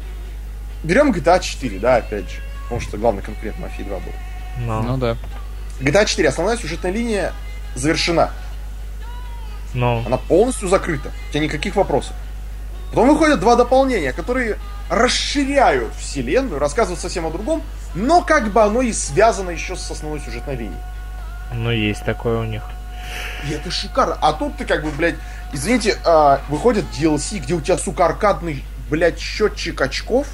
[0.83, 2.37] Берем GTA 4, да, опять же.
[2.65, 4.13] Потому что главный конкурент Mafia 2 был.
[4.61, 5.17] Ну, Ну да.
[5.81, 7.33] GTA 4, основная сюжетная линия
[7.75, 8.31] завершена.
[9.75, 10.03] Ну.
[10.07, 11.11] Она полностью закрыта.
[11.29, 12.15] У тебя никаких вопросов.
[12.91, 14.57] Потом выходят два дополнения, которые
[14.89, 17.63] расширяют вселенную, рассказывают совсем о другом,
[17.95, 20.81] но как бы оно и связано еще с основной сюжетной линией.
[21.53, 22.63] Ну, есть такое у них.
[23.49, 24.17] И это шикарно.
[24.21, 25.17] А тут ты как бы, блядь,
[25.53, 30.27] извините, а, выходит DLC, где у тебя, сука, аркадный, блядь, счетчик очков.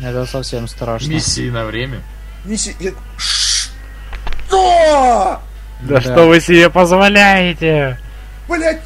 [0.00, 1.08] Это совсем страшно.
[1.10, 2.02] Миссии на время.
[2.44, 2.74] Неси...
[2.80, 3.70] я- Что?
[4.50, 5.40] Да,
[5.82, 6.00] Да.
[6.00, 7.98] что вы себе позволяете?
[8.48, 8.82] Блядь,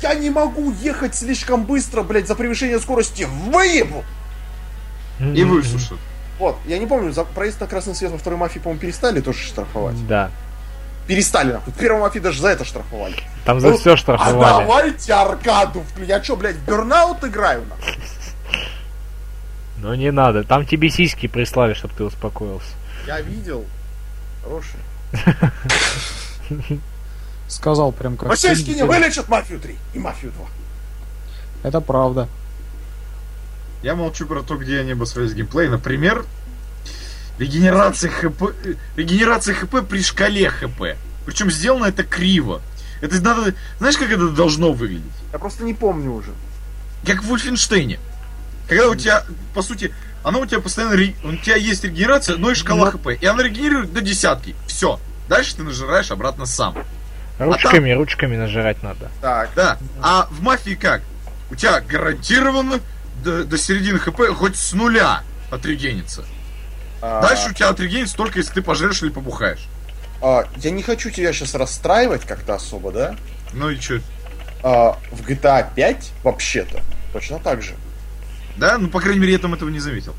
[0.00, 3.24] я не могу ехать слишком быстро, блядь, за превышение скорости.
[3.28, 4.04] Выебу!
[5.20, 5.98] И высушат.
[6.38, 9.38] Вот, я не помню, за проезд на красный свет во второй мафии, по-моему, перестали тоже
[9.38, 10.06] штрафовать.
[10.08, 10.30] Да.
[11.06, 11.72] Перестали, нахуй.
[11.72, 13.16] В первой мафии даже за это штрафовали.
[13.44, 14.64] Там за Ну, все А штрафовали.
[14.64, 15.84] давайте аркаду.
[15.98, 17.64] Я что, блядь, в Бернаут играю?
[17.68, 17.94] нахуй?
[19.78, 20.44] Ну не надо.
[20.44, 22.70] Там тебе сиськи прислали, чтобы ты успокоился.
[23.06, 23.64] Я видел.
[24.44, 24.78] Хороший.
[27.52, 28.30] Сказал прям как...
[28.30, 28.88] Васильский не фильм.
[28.88, 30.46] вылечат мафию 3 и мафию 2.
[31.64, 32.26] Это правда.
[33.82, 35.68] Я молчу про то, где они обосрались геймплей.
[35.68, 36.24] Например,
[37.38, 38.54] регенерация ХП,
[38.96, 40.96] регенерация ХП при шкале ХП.
[41.26, 42.62] Причем сделано это криво.
[43.02, 43.54] Это надо...
[43.78, 45.12] Знаешь, как это должно выглядеть?
[45.30, 46.30] Я просто не помню уже.
[47.06, 48.00] Как в Вольфенштейне.
[48.66, 49.24] Когда у тебя,
[49.54, 49.92] по сути,
[50.24, 50.94] она у тебя постоянно...
[50.96, 53.08] ре- У тебя есть регенерация, но и шкала ХП.
[53.20, 54.54] И она регенерирует до десятки.
[54.66, 54.98] Все.
[55.28, 56.76] Дальше ты нажираешь обратно сам.
[57.38, 59.10] Ручками, ручками нажирать надо.
[59.20, 59.78] Так, Да.
[60.00, 61.02] А в мафии как?
[61.50, 62.80] У тебя гарантированно
[63.24, 66.24] до, до середины ХП хоть с нуля отрегенится.
[67.00, 69.66] а, Дальше у тебя отрегенится только если ты пожрешь или побухаешь.
[70.22, 73.16] а, я не хочу тебя сейчас расстраивать как-то особо, да?
[73.52, 74.00] Ну и что?
[74.62, 76.80] А, в GTA 5 вообще-то
[77.12, 77.74] точно так же.
[78.56, 78.78] Да?
[78.78, 80.14] Ну, по крайней мере, я там этого не заметил.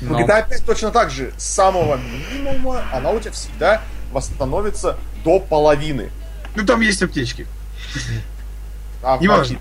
[0.00, 1.32] В Но- GTA 5 точно так же.
[1.38, 3.80] С самого минимума она у тебя всегда
[4.12, 6.10] восстановится до половины.
[6.56, 7.46] Ну, там есть аптечки.
[9.02, 9.54] А в Неважно.
[9.54, 9.60] Mafia-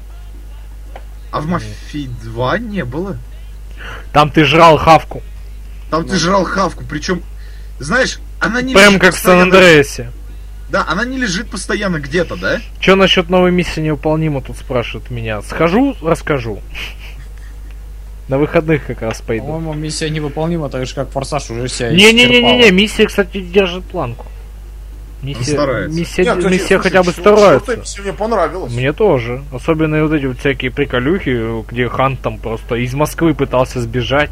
[1.31, 3.17] А в Мафии 2 не было.
[4.13, 5.21] Там ты жрал хавку.
[5.91, 6.07] Там Ну.
[6.09, 7.21] ты жрал хавку, причем,
[7.79, 10.11] знаешь, она не Прям как в постоянно- Сан-Андреасе.
[10.69, 12.59] Да, она не лежит постоянно где-то, да?
[12.79, 15.41] Че насчет новой миссии невыполнима, тут спрашивают меня.
[15.41, 16.61] Схожу, расскажу.
[18.27, 19.45] На выходных как раз пойду.
[19.45, 24.25] По-моему, миссия невыполнима, так же как Форсаж уже себя Не-не-не-не, миссия, кстати, держит планку.
[25.21, 25.97] Миссия, старается.
[25.97, 27.77] миссия, Не, кстати, миссия слушай, хотя бы старается.
[27.77, 28.73] Миссия мне понравилось.
[28.73, 29.43] Мне тоже.
[29.51, 34.29] Особенно вот эти вот всякие приколюхи, где Хан там просто из Москвы пытался сбежать.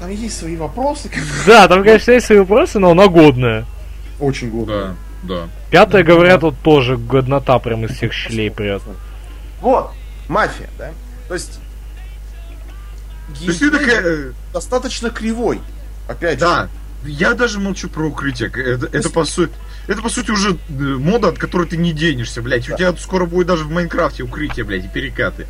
[0.00, 1.10] Там есть свои вопросы.
[1.46, 3.64] Да, там, конечно, есть свои вопросы, но она годная.
[4.18, 4.96] Очень годно.
[5.22, 5.48] Да, да.
[5.70, 8.82] Пятая, говорят, вот тоже годнота прям из всех щелей прет.
[9.60, 9.92] Вот,
[10.28, 10.90] мафия, да?
[11.28, 11.60] То есть...
[13.38, 14.02] То есть ты такая...
[14.02, 15.60] э, достаточно кривой.
[16.08, 16.68] Опять же.
[17.06, 18.50] Да, я даже молчу про укрытие.
[18.50, 19.52] Это, это по сути...
[19.88, 22.68] Это, по сути, уже э, мода, от которой ты не денешься, блядь.
[22.68, 25.46] У тебя скоро будет даже в Майнкрафте укрытие, блядь, и перекаты.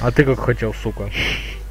[0.00, 1.10] А ты как хотел, сука.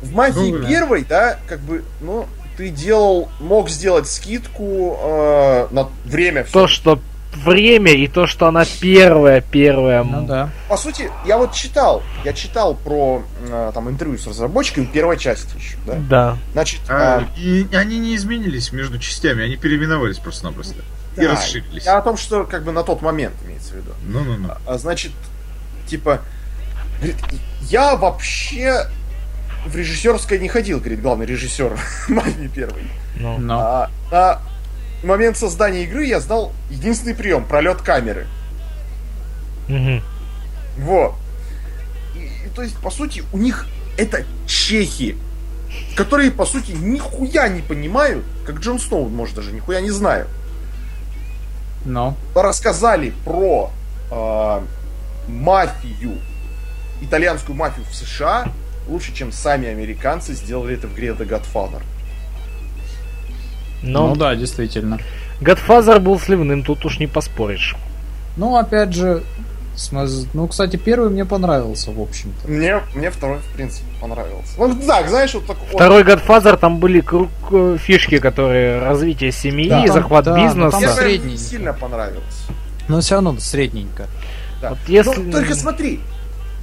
[0.01, 0.67] В мафии Ну, да.
[0.67, 2.27] первой, да, как бы, ну,
[2.57, 6.43] ты делал, мог сделать скидку э, на время.
[6.43, 6.53] всё.
[6.61, 6.99] То, что
[7.33, 10.03] время и то, что она первая, первая.
[10.03, 10.49] Ну да.
[10.67, 15.55] По сути, я вот читал, я читал про э, там интервью с разработчиками первой части
[15.57, 15.95] еще, да.
[16.09, 16.37] Да.
[16.53, 20.81] Значит, А, а, и они не изменились между частями, они переименовались просто-напросто.
[21.15, 21.85] И да, расширились.
[21.85, 23.91] Я о том, что как бы на тот момент имеется в виду.
[24.05, 24.49] Ну-ну-ну.
[24.65, 25.11] А, значит,
[25.87, 26.21] типа,
[26.97, 27.17] говорит,
[27.61, 28.85] я вообще
[29.65, 31.77] в режиссерское не ходил, говорит главный режиссер
[32.09, 32.83] мафии первой.
[33.15, 33.37] Ну.
[33.37, 33.89] Но.
[34.11, 34.41] А,
[35.03, 38.27] на момент создания игры я знал единственный прием пролет камеры.
[39.67, 40.03] Мгм.
[40.77, 41.15] Вот.
[42.15, 45.17] И, и то есть, по сути, у них это чехи,
[45.95, 50.27] которые, по сути, нихуя не понимают, как Джон Сноу, может, даже нихуя не знаю,
[51.85, 52.15] Но.
[52.33, 53.71] рассказали про
[54.11, 54.61] э,
[55.27, 56.17] мафию,
[57.01, 58.51] итальянскую мафию в США
[58.87, 61.81] лучше, чем сами американцы сделали это в игре The Godfather.
[63.83, 64.99] Но Ну да, действительно.
[65.41, 67.75] Godfather был сливным, тут уж не поспоришь.
[68.37, 69.23] Ну, опять же,
[70.33, 72.47] ну, кстати, первый мне понравился, в общем-то.
[72.49, 74.53] Мне, мне второй, в принципе, понравился.
[74.57, 75.65] Ну, так, знаешь, вот такой...
[75.67, 80.71] Второй Godfather, там были кру- к- фишки, которые развитие семьи, Да, там- захват да, бизнеса.
[80.71, 81.37] там Мне прям средненько.
[81.41, 82.51] сильно понравился.
[82.89, 84.07] Но все равно средненько.
[84.61, 84.71] Да.
[84.71, 86.01] Вот если- Но только смотри,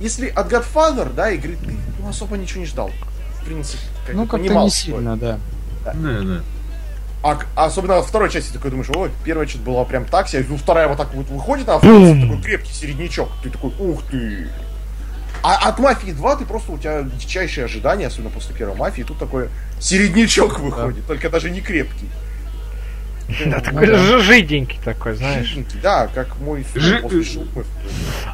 [0.00, 2.90] если от Godfather, да, игры ты ну, особо ничего не ждал.
[3.40, 5.38] В принципе, как Ну, как-то понимал, не сильно, да.
[5.84, 6.08] Да, да.
[6.10, 6.42] К-
[7.32, 10.56] а особенно от второй части такой думаешь, ой, первая что-то была прям так себе, ну
[10.56, 13.28] вторая вот так вот выходит, а вторая такой крепкий середнячок.
[13.42, 14.48] Ты такой, ух ты.
[15.42, 19.18] А от Мафии 2 ты просто, у тебя дичайшие ожидания, особенно после первой Мафии, тут
[19.18, 19.48] такой
[19.78, 22.08] середнячок выходит, только даже не крепкий.
[23.46, 25.46] Да, такой ж- жиденький такой, знаешь.
[25.46, 27.02] Жиденький, Да, как мой Жи-.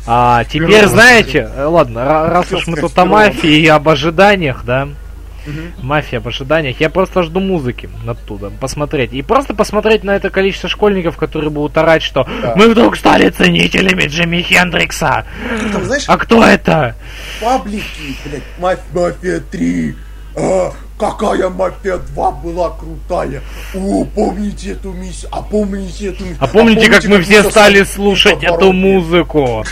[0.07, 4.65] А теперь, знаете, э, ладно, ра- раз уж мы тут о мафии и об ожиданиях,
[4.67, 4.89] да,
[5.47, 5.73] Мгм.
[5.83, 9.13] мафия об ожиданиях, я просто жду музыки оттуда, посмотреть.
[9.13, 12.55] И просто посмотреть на это количество школьников, которые будут орать, что Да.
[12.57, 15.27] мы вдруг стали ценителями Джимми Хендрикса.
[15.73, 16.95] Там, знаешь, А кто это?
[17.41, 19.95] паблики, блядь, «Маф- Мафия 3,
[20.37, 20.73] а,
[21.03, 23.43] какая Мафия 2 была крутая,
[23.75, 27.83] о, помните эту миссию, а помните эту миссию, А помните, как мы все мы стали
[27.83, 29.65] слушать подбородки?» эту музыку,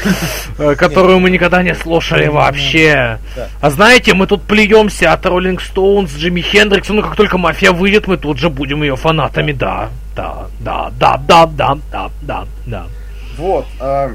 [0.58, 3.20] э, которую мы никогда не слушали вообще?
[3.60, 8.08] А знаете, мы тут плюемся от Роллинг Стоунс, Джимми Хендрикса, ну как только мафия выйдет,
[8.08, 9.90] мы тут же будем ее фанатами, да.
[10.16, 12.86] Да, да, да, да, да, да, да, да.
[13.38, 14.10] Вот, а,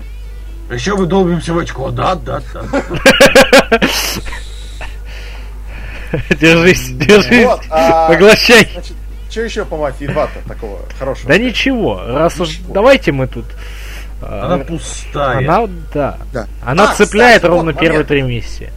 [0.70, 3.80] Еще вы долбимся в очко, да, да, да.
[6.30, 8.70] Держись, держись, вот, а, поглощай.
[8.74, 8.96] значит,
[9.30, 11.28] что еще по Мафии 2-то такого хорошего?
[11.30, 13.46] Да ничего, раз уж давайте мы тут...
[14.22, 15.38] э, Она пустая.
[15.40, 16.18] Она, да.
[16.32, 16.48] Да.
[16.64, 18.70] Она А, цепляет кстати, ровно вот первые три миссии.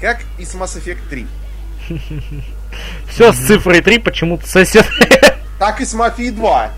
[0.00, 1.26] Как и с Mass Effect 3.
[3.08, 4.86] Все с цифрой 3 почему-то сосет.
[5.58, 6.70] Так и с Мафией 2.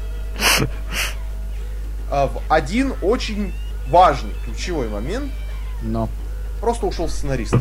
[2.11, 3.53] А, В один очень
[3.89, 5.33] важный, ключевой момент
[5.83, 6.09] Но.
[6.61, 7.55] просто ушел сценарист.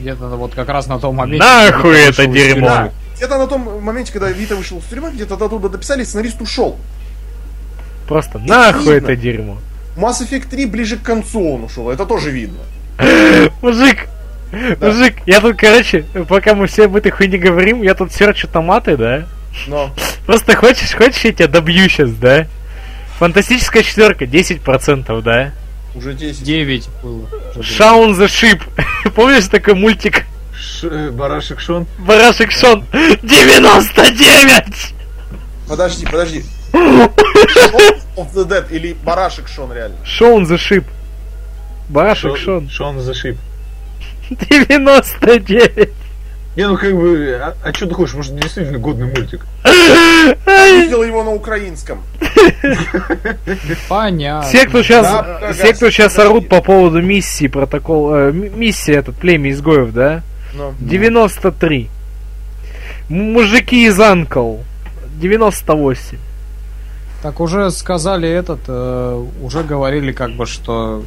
[0.00, 1.44] Где-то вот как раз на том моменте...
[1.44, 2.68] Нахуй это дерьмо.
[2.68, 2.92] тюрьмы.
[3.16, 6.78] Где-то на том моменте, когда Вита вышел из тюрьмы, где-то оттуда дописали, сценарист ушел.
[8.08, 9.06] Просто нахуй видно.
[9.06, 9.58] это дерьмо.
[9.96, 12.58] Mass Effect 3 ближе к концу он ушел, это тоже видно.
[13.62, 14.08] Мужик,
[14.80, 18.96] мужик, я тут, короче, пока мы все об этой хуйне говорим, я тут серчу томаты,
[18.96, 19.26] да?
[19.66, 19.90] Но
[20.26, 22.46] Просто хочешь, хочешь, я тебя добью сейчас, да?
[23.18, 25.52] Фантастическая четверка, 10%, да?
[25.94, 26.42] Уже 10.
[26.42, 27.28] 9 было.
[27.56, 28.60] Shaun the Ship.
[29.14, 30.24] Помнишь такой мультик?
[30.56, 31.86] Ш- э, Барашек Шон.
[31.98, 32.84] Барашек Шон.
[32.92, 34.94] 99!
[35.68, 36.44] Подожди, подожди.
[38.16, 39.96] Of the Dead или Барашек Шон реально?
[40.04, 40.84] Shaun the Ship.
[41.88, 42.68] Барашек Шон.
[42.68, 43.36] Шон зашиб.
[44.30, 45.88] 99!
[46.56, 48.14] Не, ну как бы, а, а что ты хочешь?
[48.14, 49.44] Может, действительно годный мультик.
[49.64, 52.00] Видел его на украинском.
[53.88, 54.48] Понятно.
[54.48, 59.16] Все, кто сейчас, Да, все, кто сейчас орут по поводу миссии, протокол, э, миссия этот,
[59.16, 60.22] племя изгоев, да?
[60.54, 60.74] Но.
[60.78, 61.88] 93.
[63.10, 64.58] М- Мужики из Анкл.
[65.20, 66.18] 98.
[67.22, 71.02] Так уже сказали этот, э, уже говорили как бы, что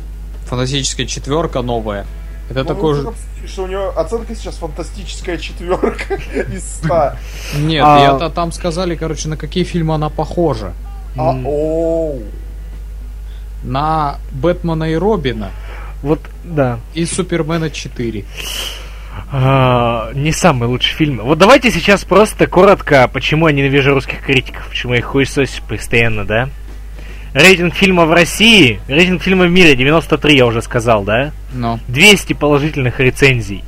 [0.48, 2.06] фантастическая четверка новая.
[2.50, 3.48] Это Ну, такой мы же...
[3.48, 6.16] Что у него оценка сейчас фантастическая четверка
[6.54, 7.12] из 100.
[7.60, 10.74] Нет, А- я-то там сказали, короче, на какие фильмы она похожа.
[11.18, 12.22] А, оу.
[13.64, 15.50] На Бэтмена и Робина
[16.04, 16.80] Вот, да.
[16.94, 18.24] и Супермена 4.
[19.32, 21.22] А, не самый лучший фильм.
[21.24, 26.24] Вот давайте сейчас просто коротко, почему я ненавижу русских критиков, почему я их хуесосю постоянно,
[26.24, 26.50] да?
[27.38, 31.32] Рейтинг фильма в России, рейтинг фильма в мире 93, я уже сказал, да?
[31.54, 31.80] Но.
[31.88, 33.64] 200 положительных рецензий.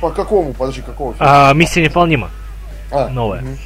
[0.00, 0.52] По какому?
[0.52, 1.50] Подожди, какого фильма?
[1.50, 2.30] А, Миссия невыполнима.
[2.90, 3.42] А, новая.
[3.42, 3.56] мгм.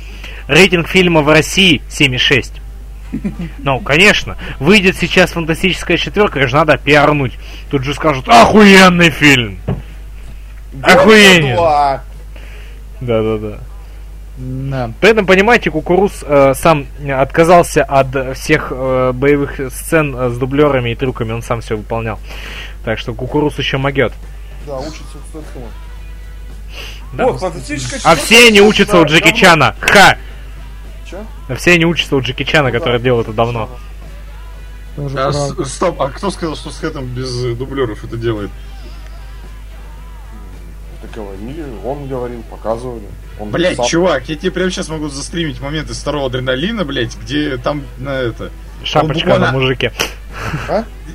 [0.49, 2.61] Рейтинг фильма в России 7,6.
[3.61, 7.33] Ну, конечно, выйдет сейчас фантастическая четверка, же надо пиарнуть.
[7.71, 9.61] Тут же скажут, охуенный фильм.
[10.83, 11.57] Охуенен.
[11.57, 12.03] Два.
[13.01, 13.61] Да-да-да.
[14.39, 14.93] Да.
[15.01, 20.91] При этом, понимаете, Кукуруз э, сам отказался от всех э, боевых сцен э, с дублерами
[20.91, 22.21] и трюками, он сам все выполнял.
[22.85, 24.13] Так что Кукуруз еще могет.
[24.65, 25.67] Да, учится у Стэтхэма.
[27.15, 27.27] Да.
[27.27, 27.43] Вот,
[28.05, 29.77] А все они учатся у Джеки давно- Чана.
[29.81, 30.17] Ха!
[31.49, 33.05] А Все они учатся у Джеки Чана, Ну который да.
[33.05, 33.69] делал это давно.
[35.17, 35.33] А,
[35.65, 38.51] стоп, а кто сказал, что с Хэтом без э, дублеров это делает?
[41.03, 43.07] Так говорили, он говорил, показывали.
[43.39, 47.57] Он Блять, сам- чувак, я тебе прямо сейчас могу застримить моменты старого адреналина, блять, где
[47.57, 48.51] там на это
[48.85, 49.93] Шапочка буквально- на мужике.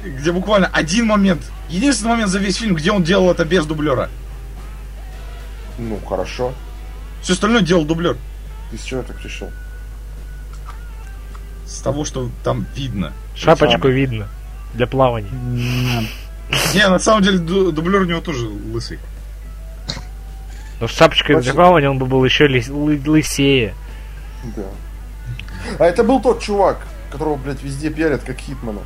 [0.05, 4.09] Где буквально один момент, единственный момент за весь фильм, где он делал это без дублера.
[5.77, 6.53] Ну, хорошо.
[7.21, 8.17] Все остальное делал дублер.
[8.71, 9.49] Ты с чего так решил?
[11.65, 13.13] С того, что там видно.
[13.35, 14.27] Шапочку видно.
[14.73, 15.29] Для плавания.
[16.73, 18.99] Не, на самом деле ду- дублер у него тоже лысый.
[20.83, 23.73] Но с шапочкой плавания он бы был еще лыс- лы- лысее.
[24.43, 24.63] Да.
[25.79, 28.81] А это был тот чувак, которого, блядь, везде пиарят, как Хитмана.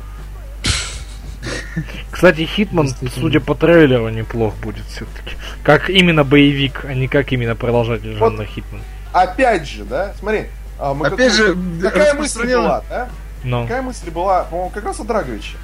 [2.12, 5.34] Кстати, Хитман, судя по трейлеру, неплох будет все-таки.
[5.64, 8.30] Как именно боевик, а не как именно продолжатель Вот.
[8.30, 8.80] жанра Хитман.
[9.12, 10.14] Опять же, да?
[10.20, 10.46] Смотри.
[10.78, 13.08] а, мы Опять какую- же, Какая мысль была, да?
[13.42, 13.62] Но.
[13.62, 15.56] Какая мысль была, по-моему, как раз от Драговича.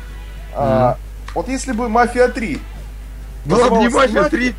[0.52, 0.97] А,
[1.32, 2.59] вот если бы «Мафия 3»
[3.44, 4.52] Была бы не «Мафия 3»,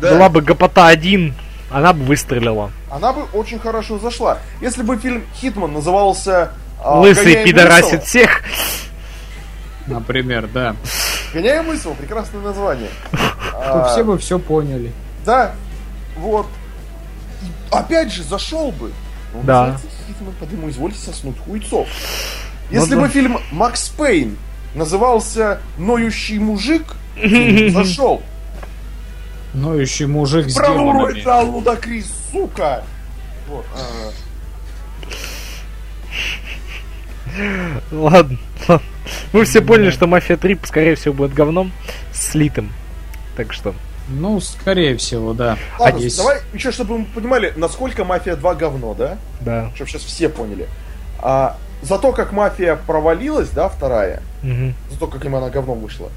[0.00, 0.12] да.
[0.14, 1.34] Была бы Гопота 1,
[1.70, 2.70] она бы выстрелила.
[2.90, 4.38] она бы очень хорошо зашла.
[4.60, 6.52] Если бы фильм «Хитман» назывался
[6.82, 8.42] а, Лысый «Гоняем пидорасит лысого», всех.
[9.86, 10.74] Например, да.
[11.32, 12.88] «Гоняем лысого»— прекрасное название.
[13.10, 13.20] Тут
[13.54, 14.92] А, все бы все поняли.
[15.24, 15.52] Да,
[16.16, 16.46] вот.
[17.70, 18.92] Опять же, зашел бы.
[19.34, 19.76] Он Да.
[20.06, 21.88] Хитман, поэтому извольте соснуть хуйцов.
[22.70, 23.12] Если Ну бы да.
[23.12, 24.36] фильм «Макс Пейн»
[24.74, 26.82] назывался «Ноющий мужик»,
[27.72, 28.22] зашел.
[29.56, 31.20] Ноющий мужик с Бравуру демонами.
[31.20, 32.84] играл Лудакрис, сука!
[33.48, 34.10] Вот, а,
[37.92, 38.38] Ладно,
[38.68, 38.86] ладно.
[39.32, 41.72] Мы все поняли, что Мафия 3, скорее всего, будет говном
[42.12, 42.72] слитым.
[43.36, 43.74] Так что.
[44.08, 45.56] Ну, скорее всего, да.
[45.78, 49.18] Ладно, есть- давай еще, чтобы мы понимали, насколько «Мафия 2» говно, да?
[49.40, 49.70] Да.
[49.74, 50.68] Чтобы сейчас все поняли.
[51.18, 54.74] А, за то, как «Мафия» провалилась, да, вторая, Мгм.
[54.90, 56.10] за то, как им она говном вышла,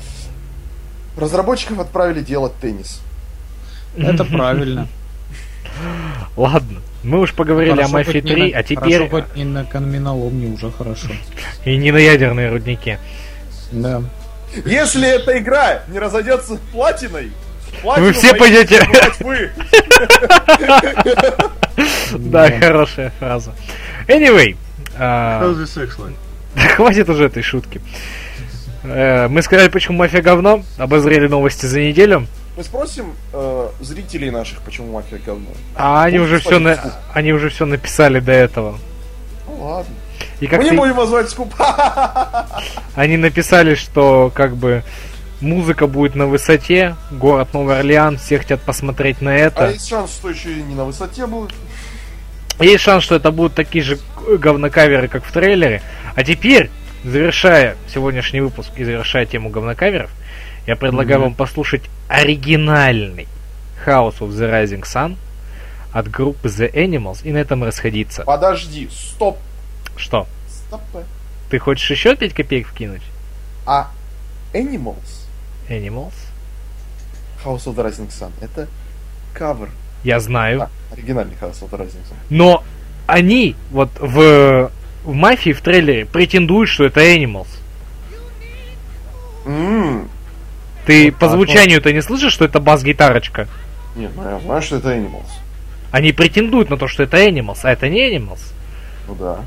[1.18, 3.02] разработчиков отправили делать теннис.
[3.98, 4.88] Это правильно.
[6.36, 6.80] Ладно.
[7.04, 9.46] Мы уж поговорили Хорошо, о Мафии хоть не 3, на- а теперь Хорошо, хоть не
[9.46, 11.08] на каменоломне уже хорошо.
[11.64, 12.98] и не на ядерные рудники.
[13.72, 14.02] Да.
[14.66, 17.32] Если эта игра не разойдется платиной,
[17.82, 18.82] платину Вы все пойдете.
[19.22, 19.52] вы.
[22.18, 23.54] Да, хорошая фраза.
[24.08, 24.58] Anyway,
[24.98, 25.54] а,
[26.76, 27.80] хватит уже этой шутки.
[28.84, 32.28] Э, Мы сказали, почему мафия говно, обозрели новости за неделю,
[32.60, 35.48] Мы спросим э, зрителей наших, почему мафия говно.
[35.78, 36.78] а они уже все на...
[37.14, 38.78] они уже все написали до этого.
[39.48, 39.96] Ну ладно.
[40.42, 41.56] И как Мы не будем возвать скуп.
[42.96, 44.84] они написали, что как бы
[45.40, 49.70] музыка будет на высоте, город Новый Орлеан, все хотят посмотреть на А это.
[49.70, 51.54] есть шанс, что еще и не на высоте будет.
[52.60, 54.00] Есть шанс, что это будут такие же
[54.38, 55.82] говнокаверы, как в трейлере.
[56.14, 56.70] А теперь,
[57.06, 60.12] завершая сегодняшний выпуск и завершая тему говнокаверов,
[60.70, 63.28] я предлагаю вам послушать оригинальный
[63.88, 65.18] House of the Rising Sun
[65.92, 68.24] от группы The Animals и на этом расходиться.
[68.24, 69.40] Подожди, стоп.
[69.98, 70.28] Что?
[70.48, 70.82] Стоп.
[71.50, 73.02] Ты хочешь еще 5 копеек вкинуть?
[73.66, 73.90] А
[74.54, 75.26] Animals,
[75.70, 76.14] Animals?
[77.44, 78.68] House of the Rising Sun, это
[79.34, 79.70] кавер.
[80.04, 80.62] Я знаю.
[80.62, 82.16] А, оригинальный House of the Rising Sun.
[82.30, 82.64] Но
[83.08, 84.72] они вот в,
[85.04, 87.48] в мафии в трейлере претендуют, что это Animals.
[89.48, 90.08] М,
[90.90, 93.48] Ты по звучанию-то не слышишь, что это бас-гитарочка?
[93.96, 95.28] Нет, ну я знаю, что это Animals.
[95.92, 98.40] Они претендуют на то, что это Animals, а это не Animals.
[99.08, 99.42] Ну да.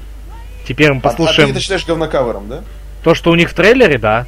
[0.69, 2.63] Теперь мы А- А, послушаем ты это считаешь говнокавером, да?
[3.03, 4.27] то, что у них в трейлере, да.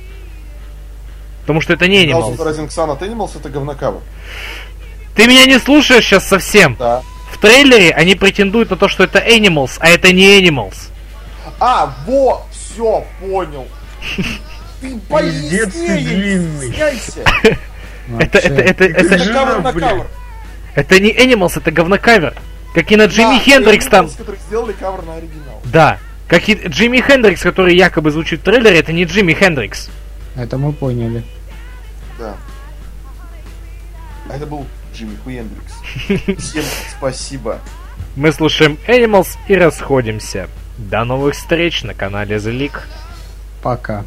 [1.43, 2.37] Потому что это не House Animals.
[2.37, 4.01] Rising Sun от Animals это говнокавер.
[5.15, 6.75] Ты меня не слушаешь сейчас совсем.
[6.81, 7.03] Да.
[7.31, 10.89] В трейлере они претендуют на то, что это Animals, а это не Animals.
[11.61, 13.69] А, во, все, понял.
[14.85, 16.69] Ты Пиздец ты длинный.
[16.69, 17.25] стесняйся.
[18.19, 19.89] Это, это, это, это, Это кавер на блин.
[19.89, 20.07] кавер.
[20.75, 22.35] это не Animals, это говнокавер.
[22.75, 24.05] Как и на Джимми Хендрикс там.
[24.07, 25.63] Animals, которые сделали кавер на оригинал.
[25.65, 25.99] Да.
[26.29, 29.89] Как и Джимми Хендрикс, который якобы звучит в трейлере, это не Джимми Хендрикс.
[30.37, 31.25] Это мы поняли.
[32.19, 32.35] Да.
[34.29, 35.73] А это был Джимми Хуендрикс.
[36.43, 36.65] Всем
[36.99, 37.59] спасибо.
[38.17, 40.49] Мы слушаем Animals и расходимся.
[40.77, 42.81] До новых встреч на канале The League.
[43.63, 44.05] Пока.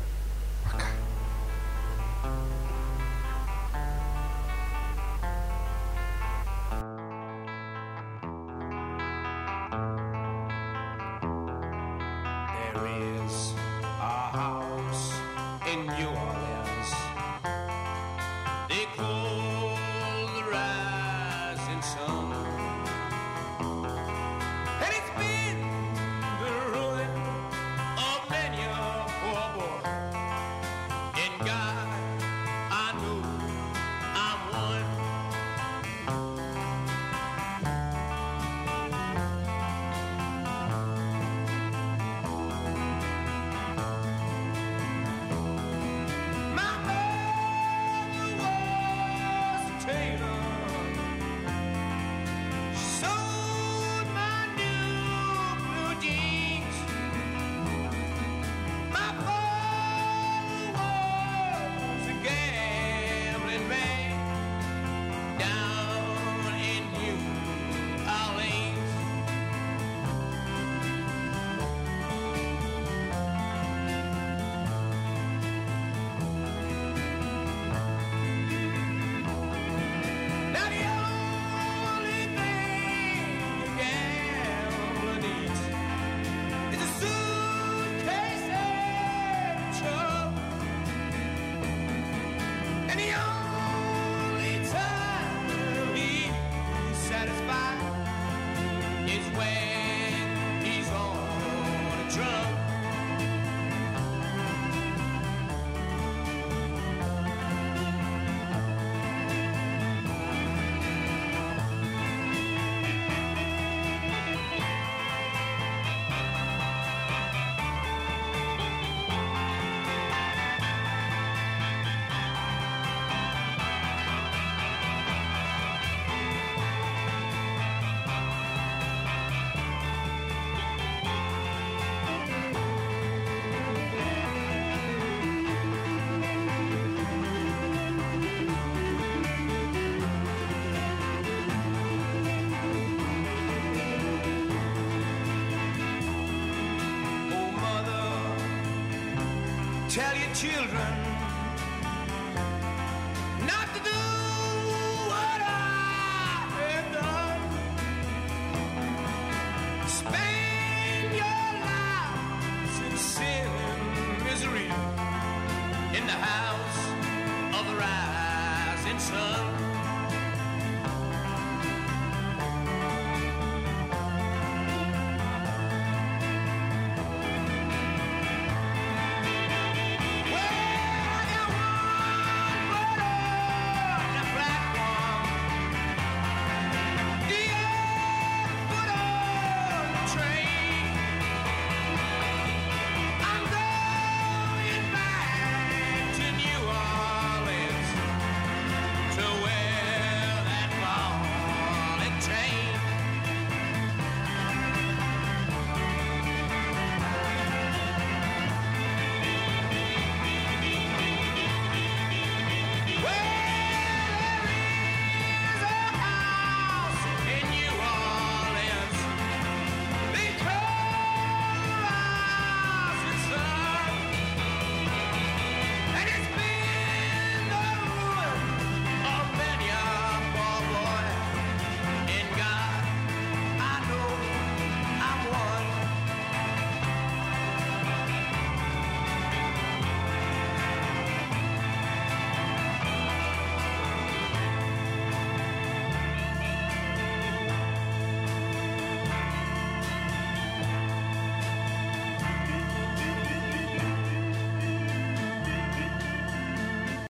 [150.38, 150.97] Children